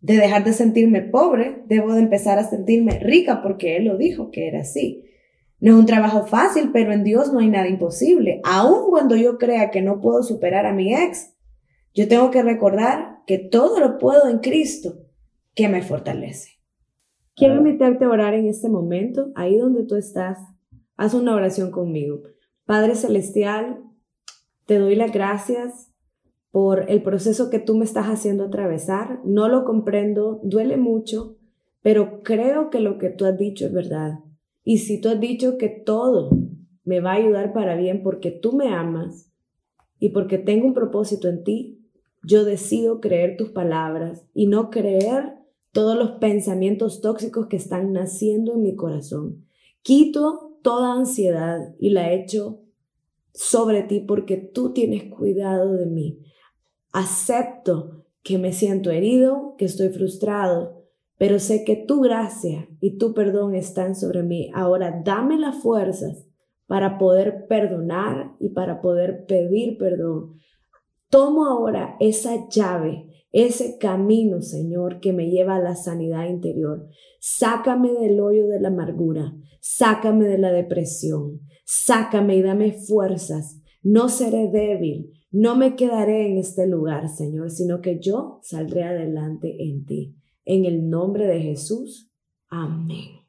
De 0.00 0.16
dejar 0.16 0.42
de 0.42 0.52
sentirme 0.52 1.02
pobre, 1.02 1.62
debo 1.68 1.94
de 1.94 2.00
empezar 2.00 2.40
a 2.40 2.50
sentirme 2.50 2.98
rica 2.98 3.40
porque 3.40 3.76
Él 3.76 3.84
lo 3.84 3.96
dijo 3.96 4.32
que 4.32 4.48
era 4.48 4.62
así. 4.62 5.04
No 5.60 5.74
es 5.74 5.78
un 5.78 5.86
trabajo 5.86 6.26
fácil, 6.26 6.70
pero 6.72 6.92
en 6.92 7.04
Dios 7.04 7.32
no 7.32 7.38
hay 7.38 7.50
nada 7.50 7.68
imposible. 7.68 8.40
Aun 8.42 8.90
cuando 8.90 9.14
yo 9.14 9.38
crea 9.38 9.70
que 9.70 9.80
no 9.80 10.00
puedo 10.00 10.24
superar 10.24 10.66
a 10.66 10.72
mi 10.72 10.92
ex, 10.92 11.36
yo 11.94 12.08
tengo 12.08 12.32
que 12.32 12.42
recordar 12.42 13.20
que 13.28 13.38
todo 13.38 13.78
lo 13.78 13.96
puedo 13.98 14.28
en 14.28 14.38
Cristo 14.38 15.04
que 15.54 15.68
me 15.68 15.82
fortalece. 15.82 16.59
Quiero 17.40 17.56
invitarte 17.56 18.04
a 18.04 18.10
orar 18.10 18.34
en 18.34 18.48
este 18.48 18.68
momento, 18.68 19.32
ahí 19.34 19.56
donde 19.56 19.84
tú 19.84 19.96
estás. 19.96 20.38
Haz 20.98 21.14
una 21.14 21.34
oración 21.34 21.70
conmigo. 21.70 22.20
Padre 22.66 22.94
Celestial, 22.94 23.82
te 24.66 24.78
doy 24.78 24.94
las 24.94 25.10
gracias 25.10 25.90
por 26.50 26.90
el 26.90 27.02
proceso 27.02 27.48
que 27.48 27.58
tú 27.58 27.78
me 27.78 27.86
estás 27.86 28.08
haciendo 28.08 28.44
atravesar. 28.44 29.20
No 29.24 29.48
lo 29.48 29.64
comprendo, 29.64 30.40
duele 30.42 30.76
mucho, 30.76 31.38
pero 31.80 32.20
creo 32.22 32.68
que 32.68 32.80
lo 32.80 32.98
que 32.98 33.08
tú 33.08 33.24
has 33.24 33.38
dicho 33.38 33.64
es 33.64 33.72
verdad. 33.72 34.18
Y 34.62 34.76
si 34.76 35.00
tú 35.00 35.08
has 35.08 35.18
dicho 35.18 35.56
que 35.56 35.70
todo 35.70 36.28
me 36.84 37.00
va 37.00 37.12
a 37.12 37.16
ayudar 37.16 37.54
para 37.54 37.74
bien 37.74 38.02
porque 38.02 38.30
tú 38.30 38.52
me 38.52 38.68
amas 38.68 39.32
y 39.98 40.10
porque 40.10 40.36
tengo 40.36 40.66
un 40.66 40.74
propósito 40.74 41.26
en 41.26 41.42
ti, 41.42 41.88
yo 42.22 42.44
decido 42.44 43.00
creer 43.00 43.38
tus 43.38 43.48
palabras 43.48 44.26
y 44.34 44.46
no 44.46 44.68
creer 44.68 45.39
todos 45.72 45.96
los 45.96 46.12
pensamientos 46.12 47.00
tóxicos 47.00 47.46
que 47.46 47.56
están 47.56 47.92
naciendo 47.92 48.54
en 48.54 48.62
mi 48.62 48.74
corazón. 48.74 49.46
Quito 49.82 50.58
toda 50.62 50.94
ansiedad 50.94 51.74
y 51.78 51.90
la 51.90 52.12
echo 52.12 52.60
sobre 53.32 53.82
ti 53.82 54.00
porque 54.00 54.36
tú 54.36 54.72
tienes 54.72 55.04
cuidado 55.04 55.72
de 55.72 55.86
mí. 55.86 56.18
Acepto 56.92 58.04
que 58.22 58.38
me 58.38 58.52
siento 58.52 58.90
herido, 58.90 59.54
que 59.56 59.64
estoy 59.64 59.90
frustrado, 59.90 60.84
pero 61.16 61.38
sé 61.38 61.64
que 61.64 61.76
tu 61.76 62.00
gracia 62.00 62.68
y 62.80 62.98
tu 62.98 63.14
perdón 63.14 63.54
están 63.54 63.94
sobre 63.94 64.22
mí. 64.22 64.50
Ahora 64.54 65.02
dame 65.04 65.38
las 65.38 65.56
fuerzas 65.56 66.26
para 66.66 66.98
poder 66.98 67.46
perdonar 67.46 68.32
y 68.40 68.50
para 68.50 68.80
poder 68.80 69.26
pedir 69.26 69.78
perdón. 69.78 70.34
Tomo 71.08 71.46
ahora 71.46 71.96
esa 72.00 72.48
llave 72.48 73.09
ese 73.32 73.78
camino, 73.78 74.42
Señor, 74.42 75.00
que 75.00 75.12
me 75.12 75.30
lleva 75.30 75.56
a 75.56 75.60
la 75.60 75.76
sanidad 75.76 76.28
interior. 76.28 76.88
Sácame 77.20 77.92
del 77.92 78.20
hoyo 78.20 78.46
de 78.48 78.60
la 78.60 78.68
amargura, 78.68 79.34
sácame 79.60 80.26
de 80.26 80.38
la 80.38 80.50
depresión, 80.50 81.40
sácame 81.64 82.36
y 82.36 82.42
dame 82.42 82.72
fuerzas. 82.72 83.60
No 83.82 84.08
seré 84.08 84.48
débil, 84.48 85.12
no 85.30 85.56
me 85.56 85.76
quedaré 85.76 86.28
en 86.28 86.38
este 86.38 86.66
lugar, 86.66 87.08
Señor, 87.08 87.50
sino 87.50 87.80
que 87.80 88.00
yo 88.00 88.40
saldré 88.42 88.82
adelante 88.84 89.56
en 89.62 89.86
ti. 89.86 90.16
En 90.44 90.64
el 90.64 90.88
nombre 90.88 91.26
de 91.26 91.40
Jesús. 91.40 92.10
Amén. 92.48 93.20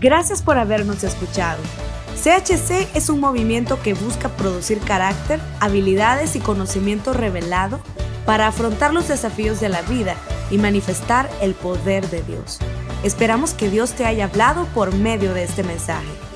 Gracias 0.00 0.42
por 0.42 0.58
habernos 0.58 1.02
escuchado. 1.02 1.62
CHC 2.18 2.88
es 2.96 3.10
un 3.10 3.20
movimiento 3.20 3.80
que 3.80 3.94
busca 3.94 4.28
producir 4.28 4.80
carácter, 4.80 5.40
habilidades 5.60 6.34
y 6.34 6.40
conocimiento 6.40 7.12
revelado 7.12 7.78
para 8.26 8.48
afrontar 8.48 8.92
los 8.92 9.06
desafíos 9.06 9.60
de 9.60 9.68
la 9.68 9.82
vida 9.82 10.16
y 10.50 10.58
manifestar 10.58 11.30
el 11.40 11.54
poder 11.54 12.10
de 12.10 12.22
Dios. 12.22 12.58
Esperamos 13.04 13.54
que 13.54 13.70
Dios 13.70 13.92
te 13.92 14.04
haya 14.04 14.24
hablado 14.24 14.66
por 14.74 14.92
medio 14.92 15.32
de 15.32 15.44
este 15.44 15.62
mensaje. 15.62 16.27